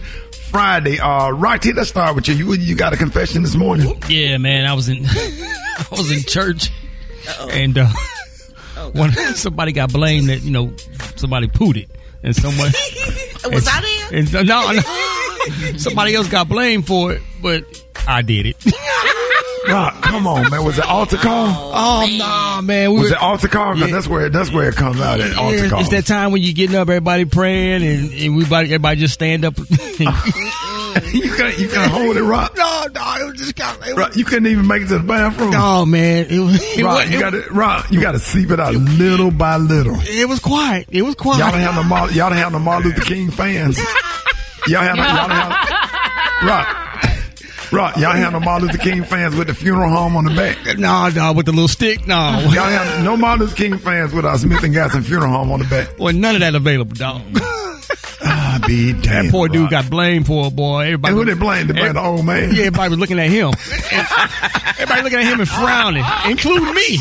[0.51, 0.99] Friday.
[0.99, 2.35] Uh, Rocky, let's start with you.
[2.35, 4.03] You, you got a confession this morning?
[4.09, 6.71] Yeah, man, I was in I was in church
[7.51, 7.89] and uh,
[8.85, 10.73] Oh, when somebody got blamed that you know
[11.17, 11.89] somebody pooted
[12.23, 12.69] and someone
[13.53, 13.81] Was I
[14.11, 14.19] there?
[14.21, 14.81] and, no, no
[15.77, 17.65] somebody else got blamed for it, but
[18.07, 18.57] I did it.
[19.69, 20.63] Rock, come on, man.
[20.65, 21.47] Was it altar call?
[21.49, 22.91] Oh, oh nah, man.
[22.93, 23.73] We was were- it altar call?
[23.73, 23.87] 'Cause Yeah.
[23.89, 25.81] that's where that's where it comes out at altar Yeah, call.
[25.81, 29.45] it's that time when you're getting up, everybody praying, and, and everybody, everybody just stand
[29.45, 29.55] up.
[31.13, 32.57] you can you can hold it, Rock.
[32.57, 33.97] No, no, it was just kind of.
[33.97, 35.53] Rock, you couldn't even make it to the bathroom.
[35.55, 36.63] Oh man, it was.
[36.77, 39.57] It Rock, was, you got to Rock, you got to seep it out little by
[39.57, 39.97] little.
[40.01, 40.87] it was quiet.
[40.91, 41.39] It was quiet.
[41.41, 43.79] Y'all don't have no Mar- y'all don't have no Martin Luther King fans.
[44.67, 46.81] Y'all have y'all have Rock.
[47.73, 50.79] Rock, y'all have no Martin Luther King fans with the funeral home on the back.
[50.79, 52.07] No, no, with the little stick.
[52.07, 52.15] No,
[52.45, 55.59] Y'all have no Martin Luther King fans with our Smith and Gaston funeral home on
[55.59, 55.99] the back.
[55.99, 57.21] well, none of that available, dog.
[58.63, 59.27] Ah, be damn.
[59.27, 60.85] That poor dude got blamed for it, boy.
[60.85, 61.13] Everybody.
[61.13, 61.71] And who they blamed?
[61.71, 62.51] They blamed the old man?
[62.55, 63.53] Yeah, everybody was looking at him.
[64.79, 66.99] everybody looking at him and frowning, including me.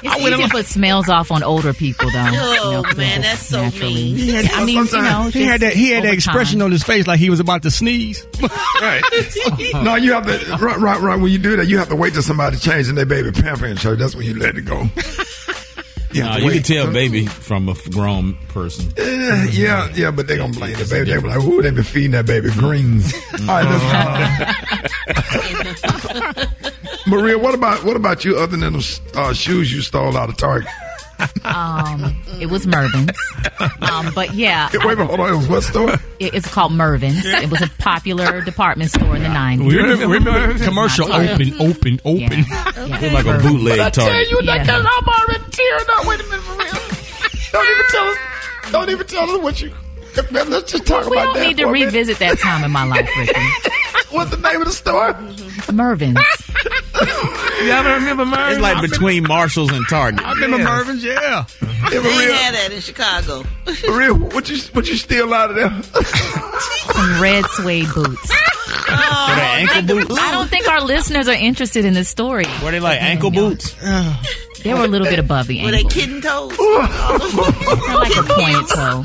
[0.00, 2.24] It's easy to put smells off on older people, though.
[2.30, 4.16] Oh, 'cause they're man, that's so naturally- mean.
[4.28, 5.72] He had, I mean, you know, he had that.
[5.72, 8.24] He had that expression on his face like he was about to sneeze.
[8.80, 9.02] Right.
[9.82, 11.18] no, you have to right, right, right.
[11.20, 13.76] When you do that, you have to wait till somebody changes their baby pamper in
[13.76, 13.98] church.
[13.98, 14.88] That's when you let it go.
[16.18, 18.92] You have Nah, you can tell baby from a grown person.
[18.98, 21.10] Yeah, yeah, yeah, but they're gonna blame the baby.
[21.12, 23.84] They be like, "Ooh, they been feeding that baby greens." All right, let's,
[25.94, 26.46] uh,
[27.06, 28.36] Maria, what about what about you?
[28.38, 30.68] Other than those uh, shoes you stole out of Target?
[31.44, 33.10] Um, it was Mervyn's.
[33.80, 35.32] Um, but yeah, Wait, wait, hold on.
[35.32, 35.94] It was what store?
[36.20, 37.24] it- it's called Mervyn's.
[37.24, 39.64] It was a popular department store in the 90s.
[39.66, 41.54] We remember, remember It's commercial not Target.
[41.60, 42.44] open, open, open.
[42.48, 42.72] Yeah.
[43.00, 44.30] Look like a bootleg I tell target.
[44.30, 44.80] you, that Yeah.
[45.58, 46.06] Guy, tearing up.
[46.06, 46.72] Wait a minute, for real.
[47.52, 48.18] Don't even tell us.
[48.72, 49.72] Don't even tell us what you.
[50.32, 52.72] Man, let's just talk We about don't need to for a revisit that time in
[52.72, 53.32] my life, Rickey.
[54.10, 55.12] What's the name of the store?
[55.72, 56.18] Mervyn's.
[57.64, 58.52] Y'all don't remember Mervyn?
[58.52, 60.24] It's like between Marshalls and Target.
[60.24, 61.44] I remember Mervyn's, yeah.
[61.62, 63.44] Yeah, They ain't Maria, had that in Chicago.
[63.88, 65.70] Maria, what you what you steal out of there?
[66.92, 68.30] Some red suede boots.
[68.30, 68.34] Were
[68.86, 70.18] they oh, ankle boots?
[70.18, 72.46] I don't think our listeners are interested in this story.
[72.64, 73.76] Were they like ankle boots?
[73.82, 74.16] Uh.
[74.62, 75.66] They were a little bit above the ankle.
[75.66, 75.90] Were they ankle.
[75.90, 76.56] kitten toes?
[76.56, 79.02] They're like a pointed toe.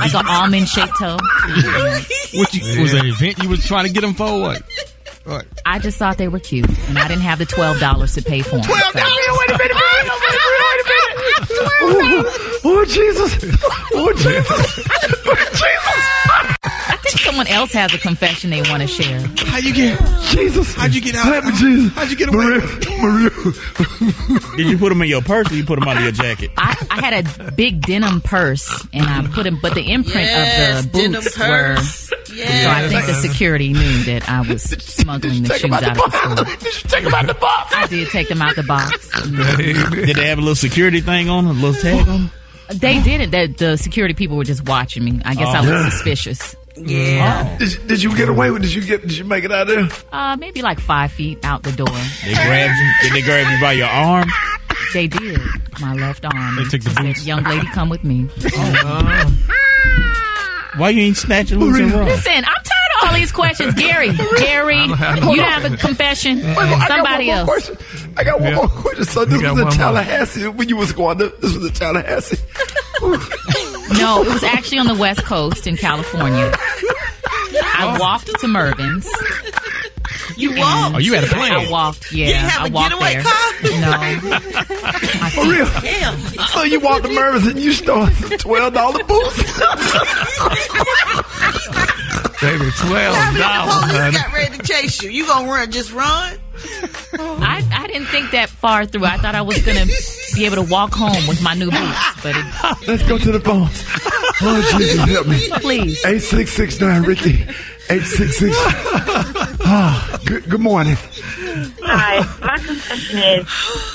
[0.00, 1.16] like an almond shaped toe.
[2.34, 4.40] What you, was that event you was trying to get them for?
[4.40, 4.62] What?
[5.24, 5.46] What?
[5.64, 8.42] I just thought they were cute, and I didn't have the twelve dollars to pay
[8.42, 8.60] for them.
[8.68, 10.20] Wait a minute, wait a minute, wait a minute.
[11.86, 13.36] Oh, oh, Jesus.
[13.92, 14.88] Oh, Jesus.
[15.26, 16.33] Oh Jesus.
[17.14, 19.20] I think someone else has a confession they want to share.
[19.46, 20.00] How you get?
[20.32, 20.74] Jesus.
[20.74, 21.26] How'd you get out?
[21.26, 21.92] Happy Jesus.
[21.92, 22.44] How'd you get away?
[22.44, 22.60] Maria,
[23.00, 23.30] Maria.
[24.56, 26.50] Did you put them in your purse or you put them under your jacket?
[26.56, 30.84] I, I had a big denim purse, and I put them, but the imprint Yes,
[30.84, 32.10] of the boots purse.
[32.10, 32.16] were.
[32.34, 32.64] Yes.
[32.64, 36.10] So I think the security knew that I was smuggling the shoes out out of
[36.10, 36.56] the store.
[36.56, 37.74] Did you take them out the box?
[37.76, 39.08] I did take them out the box.
[39.56, 42.30] Did they have a little security thing on, a little tag on?
[42.72, 43.30] They didn't.
[43.30, 45.20] The, the security people were just watching me.
[45.24, 45.90] I guess I was oh.
[45.90, 46.56] suspicious.
[46.76, 47.56] Yeah.
[47.58, 48.62] Did, you- did you get away with?
[48.62, 49.02] Did you get?
[49.02, 49.88] Did you make it out there?
[50.12, 51.86] Uh, maybe like five feet out the door.
[52.24, 52.92] They grabbed you.
[53.02, 54.28] Did they grab you by your arm?
[54.92, 55.40] They did.
[55.80, 56.56] My left arm.
[56.56, 57.18] They took the Said.
[57.26, 58.22] Young lady, come with me.
[60.76, 62.06] Why you ain't snatching loose and run?
[62.06, 63.74] Listen, I'm tired of all these questions.
[63.74, 66.38] Gary, Gary, you don't have a confession.
[66.38, 67.66] Wait, wait, I Somebody got one more else.
[67.68, 67.76] question.
[68.16, 68.56] I got one Yeah.
[68.56, 69.04] more question.
[69.04, 69.70] So this was in one more.
[69.70, 71.18] Tallahassee when you was going.
[71.18, 72.38] To, this was in Tallahassee.
[73.98, 76.52] No, it was actually on the West Coast in California.
[76.56, 78.00] I oh.
[78.00, 79.08] walked to Mervyn's.
[80.36, 80.94] You walked.
[80.96, 81.52] Oh, you had a plan.
[81.52, 82.12] I walked.
[82.12, 83.22] Yeah, You didn't have I a walked getaway there.
[83.22, 83.52] car?
[83.80, 84.38] No.
[85.30, 85.66] For real.
[85.80, 86.18] Damn.
[86.48, 89.60] So you walked to Mervyn's and you stole some twelve dollar boots.
[92.44, 94.16] Baby, twelve How many dollars, police honey.
[94.16, 95.10] got ready to chase you?
[95.10, 95.70] You gonna run?
[95.70, 96.38] Just run?
[97.18, 99.04] I, I didn't think that far through.
[99.06, 99.86] I thought I was gonna
[100.34, 102.44] be able to walk home with my new boots, but it,
[102.88, 103.68] Let's go to the phone.
[104.42, 105.48] Oh Jesus, help me.
[105.60, 106.04] please.
[106.04, 107.46] Eight six six nine Rickey.
[107.90, 108.56] Eight six six.
[109.66, 110.96] Ah, good good morning.
[111.82, 113.46] Hi, my confession is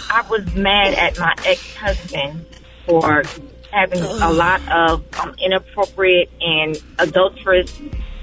[0.10, 2.43] I was mad at my ex-husband
[2.88, 3.24] for
[3.72, 7.72] having a lot of um, inappropriate and adulterous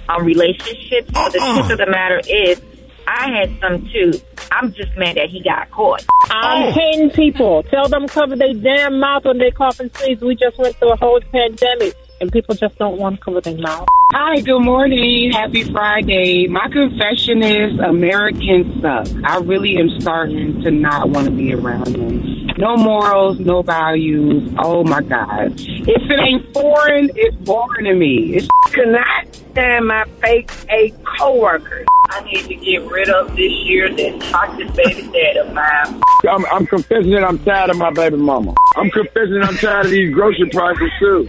[0.08, 1.10] um, relationships.
[1.12, 2.60] But the truth of the matter is,
[3.06, 4.12] I had some too.
[4.50, 6.04] I'm just mad that he got caught.
[6.30, 7.62] I'm hating people.
[7.64, 10.20] Tell them cover their damn mouth when they cough and sneeze.
[10.20, 13.56] We just went through a whole pandemic, and people just don't want to cover their
[13.58, 13.88] mouth.
[14.12, 15.32] Hi, good morning.
[15.32, 16.46] Happy Friday.
[16.46, 19.08] My confession is Americans suck.
[19.24, 22.46] I really am starting to not want to be around them.
[22.58, 24.50] No morals, no values.
[24.58, 25.52] Oh my God.
[25.58, 28.36] If it ain't foreign, it's boring to me.
[28.36, 31.84] It's cannot stand my fake A coworker.
[32.10, 36.00] I need to get rid of this year that toxic baby dad of mine.
[36.28, 38.54] I'm, I'm confessing that I'm tired of my baby mama.
[38.76, 41.28] I'm confessing I'm tired of these grocery prices too.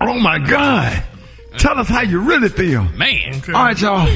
[0.00, 1.02] Oh my God.
[1.58, 2.84] Tell us how you really feel.
[2.90, 3.42] Man.
[3.48, 4.08] All right, y'all.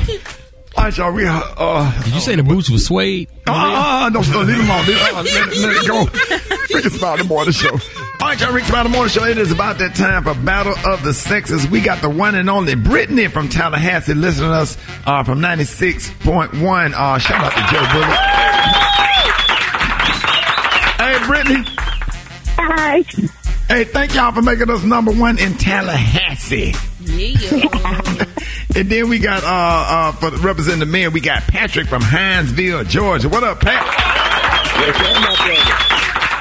[0.77, 1.13] All right, y'all.
[1.13, 3.29] We uh, uh Did you say the boots was suede?
[3.47, 4.87] Uh, uh, uh, no, no, leave them on.
[4.87, 6.05] Leave, uh, let, let it go.
[6.75, 7.73] Rick and Smiley Morning Show.
[7.73, 7.79] All
[8.21, 8.53] right, y'all.
[8.53, 9.25] Rick Smiley Morning Show.
[9.25, 11.67] It is about that time for Battle of the Sexes.
[11.69, 16.93] We got the one and only Brittany from Tallahassee listening to us uh, from 96.1.
[16.95, 18.19] Uh, shout out to Joe Bullock.
[20.99, 21.65] Hey, Brittany.
[22.57, 23.05] Hi.
[23.73, 26.75] Hey, thank y'all for making us number one in Tallahassee.
[27.01, 28.27] Yeah.
[28.75, 32.89] And then we got uh uh for representing the men, we got Patrick from Hinesville,
[32.89, 33.29] Georgia.
[33.29, 33.85] What up, Pat?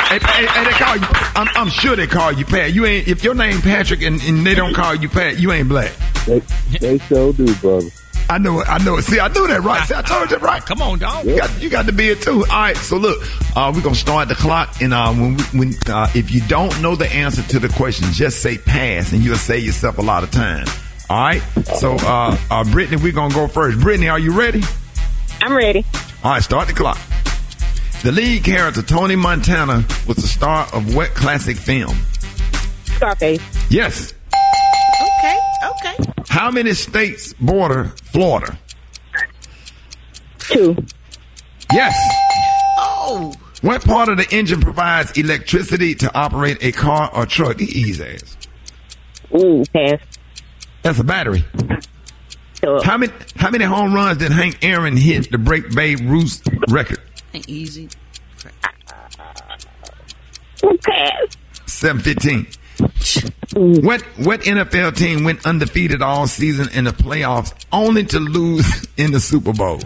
[0.08, 1.08] Hey, hey, hey, they call you.
[1.36, 2.74] I'm, I'm sure they call you Pat.
[2.74, 3.10] You ain't.
[3.10, 5.92] If your name Patrick and, and they don't call you Pat, you ain't black.
[6.26, 6.40] They,
[6.80, 7.90] they so do, brother.
[8.32, 8.70] I know it.
[8.70, 9.02] I know it.
[9.04, 9.86] See, I knew that right.
[9.86, 10.66] See, I told you right.
[10.66, 11.26] Come on, dog.
[11.26, 12.46] You got, you got to be it too.
[12.50, 12.78] All right.
[12.78, 13.22] So look,
[13.58, 16.82] uh, we're gonna start the clock, and uh, when we, when uh, if you don't
[16.82, 20.24] know the answer to the question, just say pass, and you'll save yourself a lot
[20.24, 20.66] of time.
[21.10, 21.42] All right.
[21.76, 23.82] So, uh, uh, Brittany, we're gonna go first.
[23.82, 24.62] Brittany, are you ready?
[25.42, 25.86] I'm ready.
[26.24, 26.42] All right.
[26.42, 27.00] Start the clock.
[28.04, 31.98] The lead character Tony Montana was the star of what classic film?
[32.86, 33.42] Scarface.
[33.70, 34.14] Yes.
[36.42, 36.52] Okay, okay.
[36.52, 38.58] How many states border Florida?
[40.40, 40.76] Two.
[41.72, 41.96] Yes.
[42.78, 43.34] Oh.
[43.62, 47.62] What part of the engine provides electricity to operate a car or truck?
[47.62, 48.38] Easy ass.
[49.36, 50.00] Ooh, pass.
[50.82, 51.46] That's a battery.
[52.84, 57.00] How many how many home runs did Hank Aaron hit to break Babe Ruth's record?
[57.34, 57.90] Ain't easy.
[60.84, 61.38] Pass.
[61.68, 62.48] Seven fifteen.
[63.54, 69.12] What what NFL team went undefeated all season in the playoffs only to lose in
[69.12, 69.80] the Super Bowl?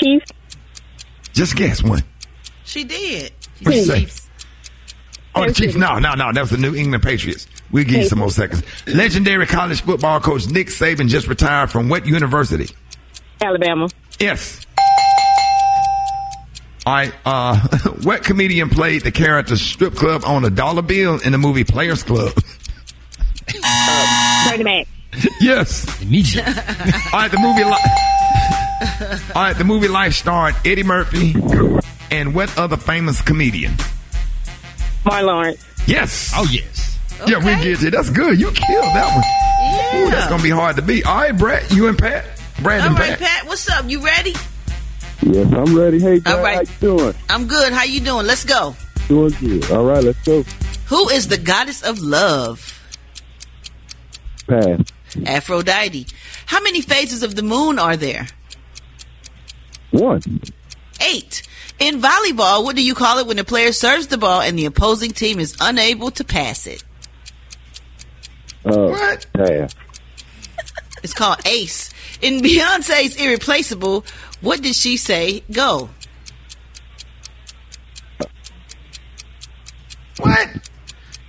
[0.00, 0.32] Chiefs.
[1.32, 2.02] Just guess one.
[2.64, 3.32] She did.
[3.62, 4.06] What you say?
[5.34, 5.76] Oh, the Chiefs.
[5.76, 6.32] No, no, no.
[6.32, 7.46] That was the New England Patriots.
[7.70, 8.62] We'll give you some more seconds.
[8.86, 12.68] Legendary college football coach Nick Saban just retired from what university?
[13.40, 13.88] Alabama.
[14.20, 14.61] Yes.
[16.84, 17.12] All right.
[17.24, 17.58] Uh,
[18.02, 22.02] what comedian played the character Strip Club on a dollar bill in the movie Players
[22.02, 22.32] Club?
[24.48, 24.88] Bernie Mac.
[25.40, 25.86] yes.
[27.12, 27.30] All right.
[27.30, 27.64] The movie.
[27.64, 29.56] Li- All right.
[29.56, 31.34] The movie Life starred Eddie Murphy
[32.10, 33.74] and what other famous comedian?
[35.04, 35.64] Martin Lawrence.
[35.86, 36.32] Yes.
[36.34, 36.98] Oh yes.
[37.26, 37.90] Yeah, we get it.
[37.92, 38.40] That's good.
[38.40, 40.02] You killed that one.
[40.02, 41.06] Ooh, that's gonna be hard to beat.
[41.06, 41.70] All right, Brad.
[41.70, 42.24] You and Pat.
[42.62, 43.20] Brad All and right, Pat.
[43.20, 43.88] Pat, what's up?
[43.88, 44.34] You ready?
[45.22, 46.00] Yes, I'm ready.
[46.00, 46.54] Hey, All Brad, right.
[46.68, 47.14] how you doing?
[47.30, 47.72] I'm good.
[47.72, 48.26] How you doing?
[48.26, 48.74] Let's go.
[49.08, 49.70] Doing good.
[49.70, 50.42] All right, let's go.
[50.86, 52.78] Who is the goddess of love?
[54.48, 54.80] Pass.
[55.26, 56.06] Aphrodite.
[56.46, 58.26] How many phases of the moon are there?
[59.92, 60.22] One.
[61.00, 61.42] Eight.
[61.78, 64.64] In volleyball, what do you call it when the player serves the ball and the
[64.66, 66.82] opposing team is unable to pass it?
[68.64, 69.26] Uh, what?
[69.32, 69.74] Pass.
[71.02, 71.90] It's called ace.
[72.20, 74.04] In Beyonce's Irreplaceable,
[74.42, 75.42] what did she say?
[75.50, 75.88] Go.
[80.18, 80.48] What?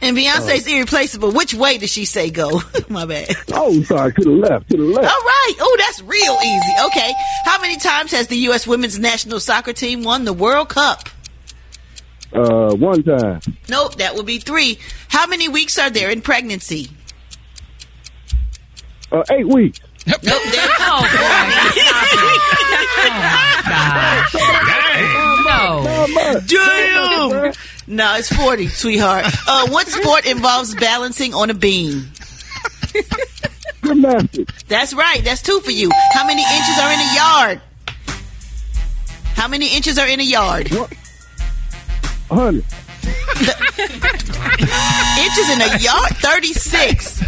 [0.01, 2.61] And Beyonce's Irreplaceable, which way did she say go?
[2.89, 3.33] My bad.
[3.53, 4.11] Oh, sorry.
[4.13, 4.69] To the left.
[4.71, 5.07] To the left.
[5.07, 5.53] All right.
[5.61, 6.73] Oh, that's real easy.
[6.87, 7.13] Okay.
[7.45, 8.67] How many times has the U.S.
[8.67, 11.07] women's national soccer team won the World Cup?
[12.33, 13.39] Uh, one time.
[13.69, 14.79] Nope, that would be three.
[15.07, 16.89] How many weeks are there in pregnancy?
[19.11, 19.79] Uh, eight weeks.
[20.05, 21.03] Nope, there- Oh,
[25.45, 26.39] No.
[26.47, 27.53] Damn.
[27.87, 29.25] No, it's 40, sweetheart.
[29.47, 32.09] Uh, what sport involves balancing on a beam?
[33.83, 34.63] Gymnastics.
[34.63, 35.21] That's right.
[35.23, 35.91] That's two for you.
[36.13, 37.61] How many inches are in a yard?
[39.35, 40.69] How many inches are in a yard?
[42.29, 42.63] Hundred.
[45.19, 46.11] Inches in a yard?
[46.17, 47.21] 36.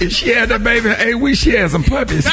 [0.00, 2.26] If she had that baby in eight weeks, she had some puppies.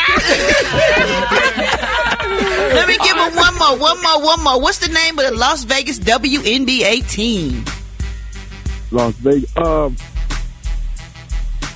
[2.73, 4.59] Let me give her one more, one more, one more.
[4.59, 7.63] What's the name of the Las Vegas WNBA team?
[8.91, 9.55] Las Vegas.
[9.57, 9.95] Um.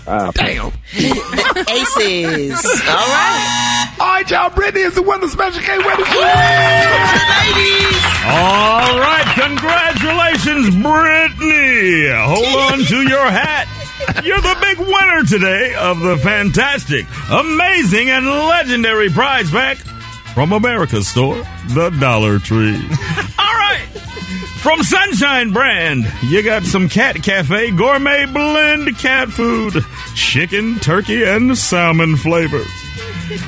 [0.08, 0.72] Ah, Damn.
[0.93, 2.66] The Aces.
[2.88, 3.95] All right.
[3.99, 4.49] All right, y'all.
[4.49, 5.28] Brittany is the winner.
[5.28, 5.78] Special K.
[5.78, 5.86] Wait
[8.26, 12.10] All right, congratulations, Brittany.
[12.14, 13.68] Hold on to your hat.
[14.24, 19.78] You're the big winner today of the fantastic, amazing, and legendary prize pack
[20.34, 21.36] from America's store,
[21.70, 22.76] the Dollar Tree.
[23.38, 23.88] All right.
[24.68, 29.82] From Sunshine Brand, you got some Cat Cafe gourmet blend cat food,
[30.13, 32.68] chicken, turkey, and salmon flavors.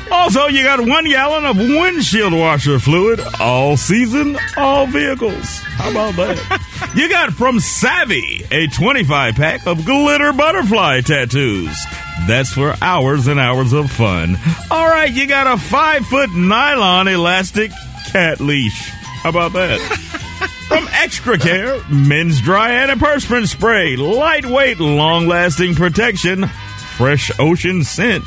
[0.10, 5.58] Also, you got one gallon of windshield washer fluid, all season, all vehicles.
[5.58, 6.92] How about that?
[6.96, 11.78] you got from Savvy a 25 pack of glitter butterfly tattoos.
[12.28, 14.38] That's for hours and hours of fun.
[14.72, 17.72] All right, you got a five foot nylon elastic
[18.08, 18.88] cat leash.
[19.22, 20.16] How about that?
[20.70, 26.46] From Extra Care, men's dry antiperspirant spray, lightweight, long lasting protection,
[26.96, 28.24] fresh ocean scent.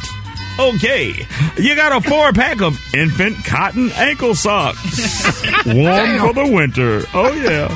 [0.58, 1.14] Okay,
[1.56, 4.76] you got a four pack of infant cotton ankle socks.
[5.66, 7.02] Warm for the winter.
[7.14, 7.68] Oh, yeah.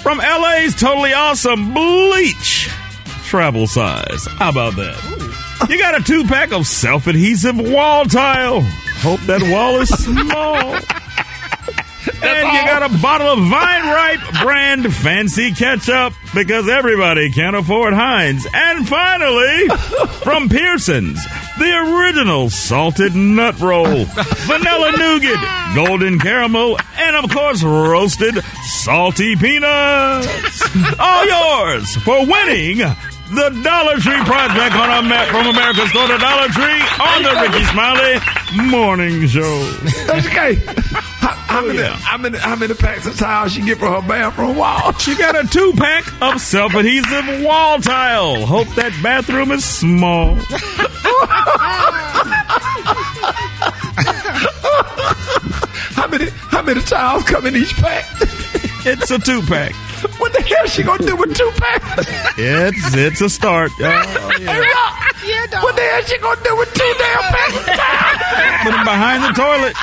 [0.00, 2.70] From LA's totally awesome bleach
[3.24, 4.26] travel size.
[4.26, 5.66] How about that?
[5.68, 8.60] You got a two pack of self adhesive wall tile.
[9.00, 10.78] Hope that wall is small.
[12.08, 17.94] And you got a bottle of Vine Ripe brand fancy ketchup because everybody can't afford
[17.94, 18.46] Heinz.
[18.52, 19.68] And finally,
[20.22, 21.22] from Pearson's,
[21.58, 30.62] the original salted nut roll, vanilla nougat, golden caramel, and of course, roasted salty peanuts.
[30.98, 32.82] All yours for winning
[33.28, 37.32] the Dollar Tree Project on a map from America's Store to Dollar Tree on the
[37.42, 38.20] Rickey Smiley
[38.70, 39.42] Morning Show.
[40.30, 40.54] K.
[40.54, 44.06] How, how oh, many, how many how many packs of towels she get for her
[44.06, 44.92] bathroom wall?
[44.94, 48.46] She got a two pack of self adhesive wall tile.
[48.46, 50.34] Hope that bathroom is small.
[55.94, 58.04] how many how many towels come in each pack?
[58.86, 59.74] It's a two pack.
[60.18, 62.06] What the hell she gonna do with two packs?
[62.38, 63.70] It's it's a start.
[63.78, 63.82] Oh,
[64.40, 64.52] yeah.
[64.52, 65.14] Hey, Rock,
[65.62, 67.54] what the hell she gonna do with two damn packs?
[68.64, 69.74] Put them behind the toilet.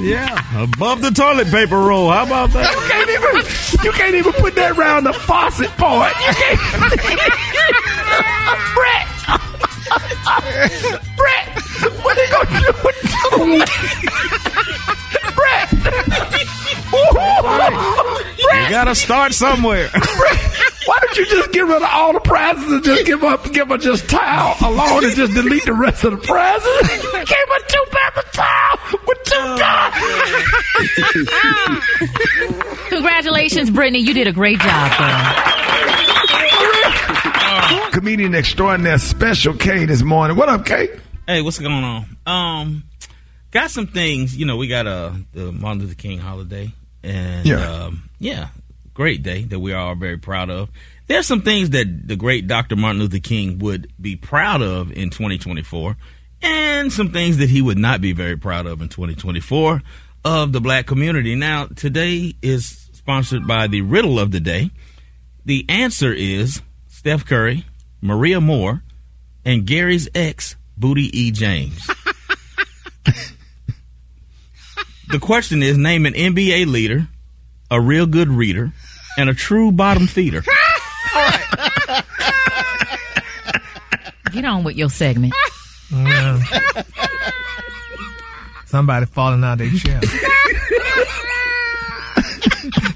[0.00, 2.10] Yeah, above the toilet paper roll.
[2.10, 2.70] How about that?
[2.72, 3.44] You can't even
[3.84, 6.12] you can't even put that around the faucet part.
[6.18, 6.58] You can't.
[8.74, 9.06] Brett,
[11.16, 11.61] Brett,
[12.02, 13.64] what they gonna do with two?
[15.34, 15.68] Brett,
[18.62, 19.88] You gotta start somewhere.
[20.84, 23.68] Why don't you just get rid of all the prizes and just give up, give
[23.68, 26.88] her just towel alone and just delete the rest of the prizes?
[26.88, 29.94] Give her two packs of towel with two towels.
[32.88, 34.00] Congratulations, Brittany.
[34.00, 35.34] You did a great job, girl.
[37.92, 40.36] Comedian extraordinaire Special K this morning.
[40.36, 40.88] What up, K?
[41.26, 42.16] Hey, what's going on?
[42.26, 42.84] Um,
[43.50, 44.36] got some things.
[44.36, 47.84] You know, we got uh, the Martin Luther King holiday, and Yeah.
[47.84, 48.48] um, yeah,
[48.92, 50.68] great day that we are all very proud of.
[51.06, 52.76] There's some things that the great Dr.
[52.76, 55.96] Martin Luther King would be proud of in 2024,
[56.42, 59.80] and some things that he would not be very proud of in 2024
[60.24, 61.34] of the black community.
[61.36, 64.70] Now, today is sponsored by the riddle of the day.
[65.44, 67.64] The answer is Steph Curry,
[68.00, 68.82] Maria Moore,
[69.44, 71.30] and Gary's ex, Booty E.
[71.30, 71.86] James.
[75.08, 77.08] the question is name an NBA leader,
[77.70, 78.72] a real good reader,
[79.16, 80.42] and a true bottom feeder.
[84.32, 85.34] Get on with your segment.
[85.90, 86.40] Yeah.
[88.64, 90.00] Somebody falling out of their chair.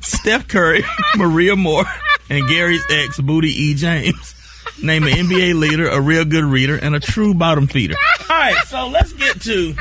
[0.00, 0.82] Steph Curry,
[1.16, 1.84] Maria Moore,
[2.30, 3.74] and Gary's ex, Booty E.
[3.74, 4.34] James.
[4.82, 7.94] Name an NBA leader, a real good reader, and a true bottom feeder.
[8.28, 9.74] All right, so let's get to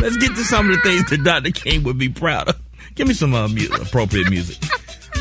[0.00, 1.50] let's get to some of the things that Dr.
[1.50, 2.60] King would be proud of.
[2.94, 4.62] Give me some uh, mu- appropriate music.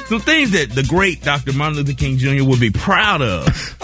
[0.08, 1.54] some things that the great Dr.
[1.54, 2.44] Martin Luther King Jr.
[2.44, 3.78] would be proud of.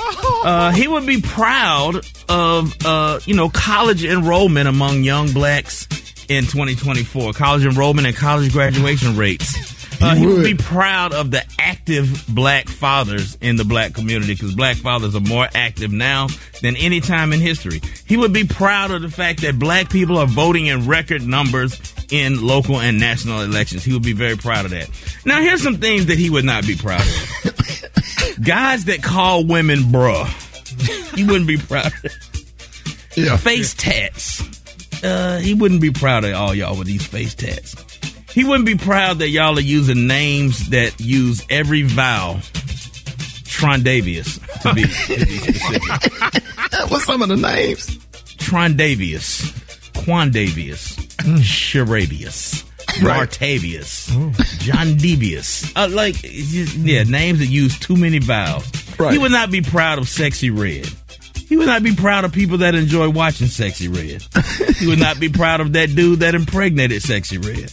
[0.44, 5.88] Uh, he would be proud of, uh, you know, college enrollment among young blacks
[6.28, 7.34] in 2024.
[7.34, 9.77] College enrollment and college graduation rates.
[10.00, 14.54] Uh, he would be proud of the active black fathers in the black community because
[14.54, 16.28] black fathers are more active now
[16.62, 17.82] than any time in history.
[18.06, 21.80] He would be proud of the fact that black people are voting in record numbers
[22.12, 23.84] in local and national elections.
[23.84, 24.90] He would be very proud of that.
[25.26, 28.38] Now, here's some things that he would not be proud of.
[28.44, 30.26] Guys that call women bruh.
[31.16, 32.12] He wouldn't be proud of.
[33.16, 33.36] Yeah.
[33.38, 34.44] Face tats.
[35.04, 37.76] Uh, he wouldn't be proud of all y'all with these face tats.
[38.38, 42.36] He wouldn't be proud that y'all are using names that use every vowel.
[43.50, 46.44] Trondavius, to be, to be specific.
[46.92, 47.98] What's some of the names?
[48.38, 49.42] Trondavius,
[50.04, 50.98] Quandavius,
[51.42, 52.64] Sharabius,
[53.02, 55.76] Martavius, John Devius.
[55.76, 58.68] Uh, like, just- yeah, names that use too many vowels.
[59.00, 59.14] Right.
[59.14, 60.88] He would not be proud of Sexyy Red.
[61.48, 64.76] He would not be proud of people that enjoy watching Sexyy Red.
[64.76, 67.72] he would not be proud of that dude that impregnated Sexyy Red.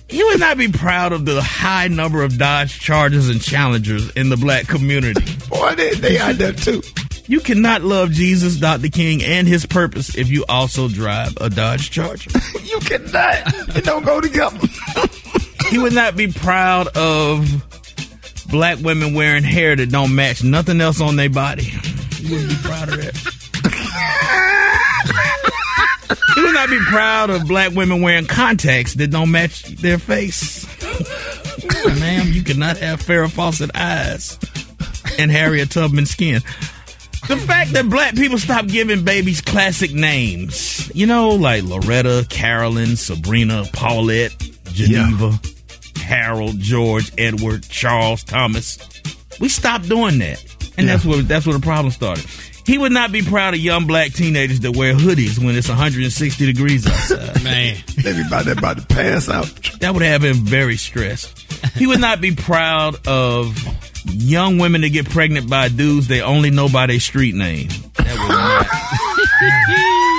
[0.08, 4.30] he would not be proud of the high number of Dodge Chargers and Challengers in
[4.30, 5.22] the black community.
[5.48, 6.82] Boy, they, they out there too.
[7.28, 8.88] You cannot love Jesus, Dr.
[8.88, 12.32] King, and his purpose if you also drive a Dodge Charger.
[12.64, 13.76] you cannot.
[13.76, 14.58] It don't go together.
[15.68, 17.64] he would not be proud of
[18.50, 21.62] black women wearing hair that don't match nothing else on their body.
[21.62, 23.14] He wouldn't be proud of that.
[26.34, 30.66] he would not be proud of black women wearing contacts that don't match their face.
[31.84, 34.38] Ma'am, you cannot have Farrah Fawcett eyes
[35.18, 36.42] and Harriet Tubman skin.
[37.28, 42.96] The fact that black people stop giving babies classic names, you know, like Loretta, Carolyn,
[42.96, 44.34] Sabrina, Paulette,
[44.72, 45.38] Geneva,
[46.10, 48.78] Harold, George, Edward, Charles, Thomas.
[49.38, 50.44] We stopped doing that,
[50.76, 52.26] and that's where that's where the problem started.
[52.66, 56.46] He would not be proud of young black teenagers that wear hoodies when it's 160
[56.46, 57.44] degrees outside.
[57.44, 59.46] Man, they be about, about to pass out.
[59.78, 61.38] That would have him very stressed.
[61.76, 63.56] He would not be proud of
[64.04, 67.68] young women that get pregnant by dudes they only know by their street name.
[67.94, 70.06] That would not.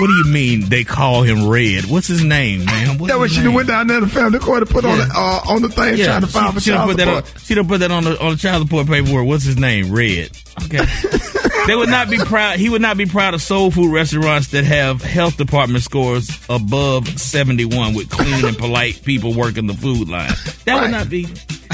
[0.00, 1.84] what do you mean they call him Red?
[1.86, 2.98] What's his name, man?
[2.98, 3.54] What's That his she name?
[3.54, 6.20] went down there to family court to put on the uh, on the thing trying
[6.22, 7.42] to file she, for she child put that on, support.
[7.42, 9.26] she done put that on the on the child support paperwork.
[9.26, 9.92] What's his name?
[9.92, 10.30] Red.
[10.64, 10.84] Okay.
[11.66, 12.58] they would not be proud.
[12.58, 17.08] He would not be proud of soul food restaurants that have health department scores above
[17.20, 20.32] seventy one with clean and polite people working the food line.
[20.64, 21.26] That would not be.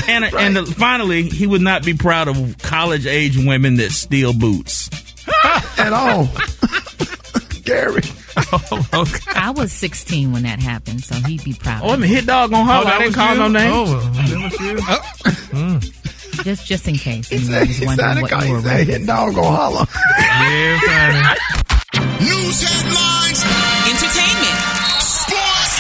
[0.09, 4.33] And and the, finally, he would not be proud of college age women that steal
[4.33, 4.89] boots.
[5.79, 6.29] At all.
[7.69, 8.03] Gary.
[9.37, 11.83] I was 16 when that happened, so he'd be proud.
[11.85, 12.87] Oh, I mean, hit dog on holler.
[12.87, 13.71] I didn't call no name.
[13.73, 14.13] Oh,
[14.89, 15.31] oh.
[15.53, 15.79] Hmm.
[16.43, 17.29] Just just in case.
[17.29, 19.87] He anyone said, he wondering what you were he said, hit dog gonna holler.
[20.19, 22.25] Yeah, funny.
[22.25, 23.41] News headlines.
[23.85, 24.59] Entertainment.
[25.03, 25.75] Sports.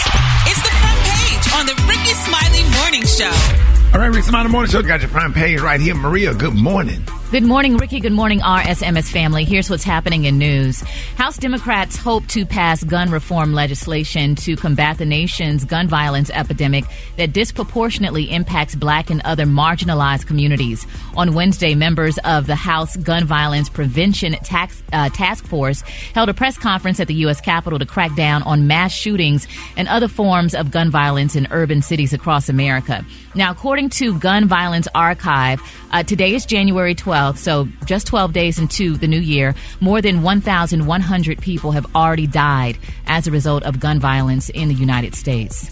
[0.51, 3.68] It's the front page on the Rickey Smiley Morning Show.
[3.95, 4.83] All right, Rick Smiley Morning Show.
[4.83, 5.95] Got your prime page right here.
[5.95, 7.03] Maria, good morning.
[7.31, 8.01] Good morning, Rickey.
[8.01, 9.45] Good morning, RSMS family.
[9.45, 10.81] Here's what's happening in news.
[11.17, 16.87] House Democrats hope to pass gun reform legislation to combat the nation's gun violence epidemic
[17.19, 20.87] that disproportionately impacts black and other marginalized communities.
[21.19, 25.83] On Wednesday, members of the House Gun Violence Prevention Tax, uh, Task Force
[26.15, 27.43] held a press conference at the U.S.
[27.43, 31.83] Capitol to crack down on mass shootings and other forms of gun violence in urban
[31.83, 33.05] cities across America.
[33.35, 35.63] Now, according to Gun Violence Archive,
[35.93, 40.23] uh, today is January 12th, so just 12 days into the new year, more than
[40.25, 42.77] 1,100 people have already died
[43.07, 45.71] as a result of gun violence in the United States.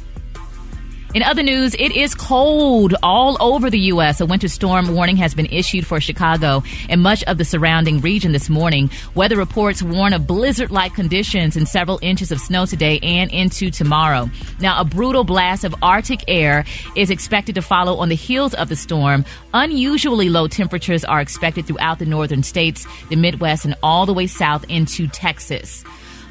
[1.16, 4.20] In other news, it is cold all over the U.S.
[4.20, 8.32] A winter storm warning has been issued for Chicago and much of the surrounding region
[8.32, 8.90] this morning.
[9.14, 13.70] Weather reports warn of blizzard like conditions and several inches of snow today and into
[13.70, 14.28] tomorrow.
[14.60, 18.68] Now, a brutal blast of Arctic air is expected to follow on the heels of
[18.68, 19.24] the storm.
[19.54, 24.26] Unusually low temperatures are expected throughout the northern states, the Midwest, and all the way
[24.26, 25.82] south into Texas.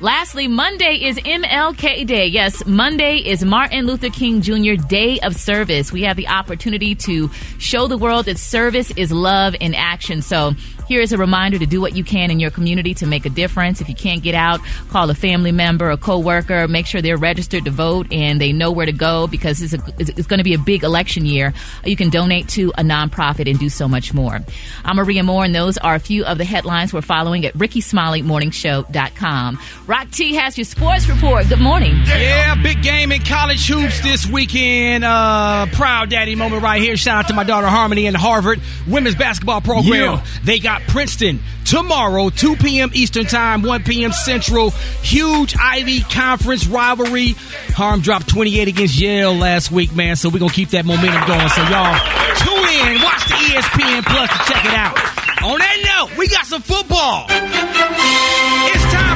[0.02, 2.26] Lastly, Monday is MLK Day.
[2.26, 4.74] Yes, Monday is Martin Luther King Jr.
[4.74, 5.90] Day of Service.
[5.90, 7.30] We have the opportunity to
[7.60, 10.22] show the world that service is love in action.
[10.22, 10.54] So
[10.88, 13.30] Here is a reminder to do what you can in your community to make a
[13.30, 13.82] difference.
[13.82, 14.60] If you can't get out,
[14.90, 18.72] call a family member, a coworker, make sure they're registered to vote and they know
[18.72, 21.54] where to go because it's, a, it's going to be a big election year.
[21.84, 24.40] You can donate to a nonprofit and do so much more.
[24.84, 29.60] I'm Maria Moore, and those are a few of the headlines we're following at RickeySmileyMorningShow.com.
[29.88, 31.50] Rock T has your sports report.
[31.50, 31.96] Good morning.
[32.06, 35.04] Yeah, big game in college hoops this weekend.
[35.04, 36.98] Uh, proud daddy moment right here.
[36.98, 39.94] Shout out to my daughter Harmony and Harvard women's basketball program.
[39.94, 40.26] Yeah.
[40.44, 42.92] They got Princeton tomorrow, 2 p.m.
[42.94, 44.12] Eastern Time, 1 p.m.
[44.12, 44.72] Central.
[45.02, 47.36] Huge Ivy Conference rivalry.
[47.76, 50.16] Harm dropped 28 against Yale last week, man.
[50.16, 51.50] So we're gonna keep that momentum going.
[51.50, 51.98] So y'all
[52.40, 54.98] tune in, watch the ESPN Plus to check it out.
[55.44, 57.28] On that note, we got some football.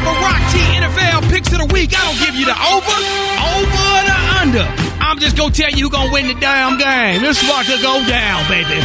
[0.09, 1.91] It's time for Rock T NFL picks of the week.
[1.93, 2.97] I don't give you the over,
[3.61, 4.65] over the under.
[5.01, 7.21] I'm just gonna tell you who gonna win the damn game.
[7.21, 8.79] This to go down, baby.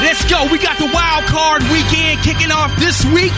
[0.00, 0.46] Let's go.
[0.50, 3.32] We got the wild card weekend kicking off this week.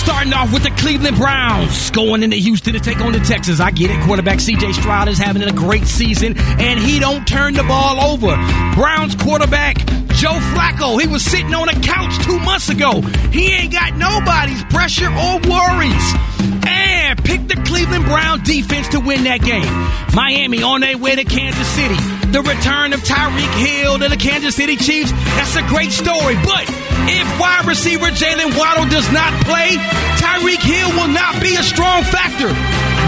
[0.00, 3.60] Starting off with the Cleveland Browns going into Houston to take on the Texans.
[3.60, 4.02] I get it.
[4.02, 8.34] Quarterback CJ Stroud is having a great season, and he don't turn the ball over.
[8.74, 9.76] Browns quarterback
[10.20, 13.00] Joe Flacco, he was sitting on a couch two months ago.
[13.30, 16.59] He ain't got nobody's pressure or worries.
[16.66, 19.66] And pick the Cleveland Brown defense to win that game.
[20.14, 21.98] Miami on their way to Kansas City.
[22.30, 25.10] The return of Tyreek Hill to the Kansas City Chiefs.
[25.34, 26.38] That's a great story.
[26.46, 26.64] But
[27.10, 29.74] if wide receiver Jaylen Waddle does not play,
[30.22, 32.54] Tyreek Hill will not be a strong factor.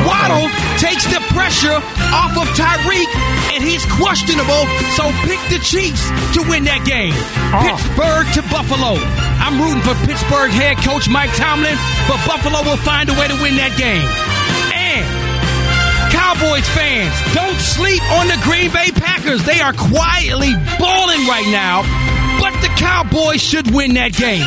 [0.02, 0.50] Waddle
[0.82, 1.76] takes the pressure
[2.12, 3.08] off of Tyreek,
[3.52, 4.64] and he's questionable.
[4.96, 6.04] So pick the Chiefs
[6.36, 7.16] to win that game.
[7.52, 7.60] Oh.
[7.64, 9.00] Pittsburgh to Buffalo.
[9.42, 11.76] I'm rooting for Pittsburgh head coach Mike Tomlin,
[12.06, 14.06] but Buffalo will find a way to win that game.
[14.72, 15.04] And
[16.12, 19.44] Cowboys fans, don't sleep on the Green Bay Packers.
[19.44, 21.82] They are quietly balling right now,
[22.40, 24.46] but the Cowboys should win that game.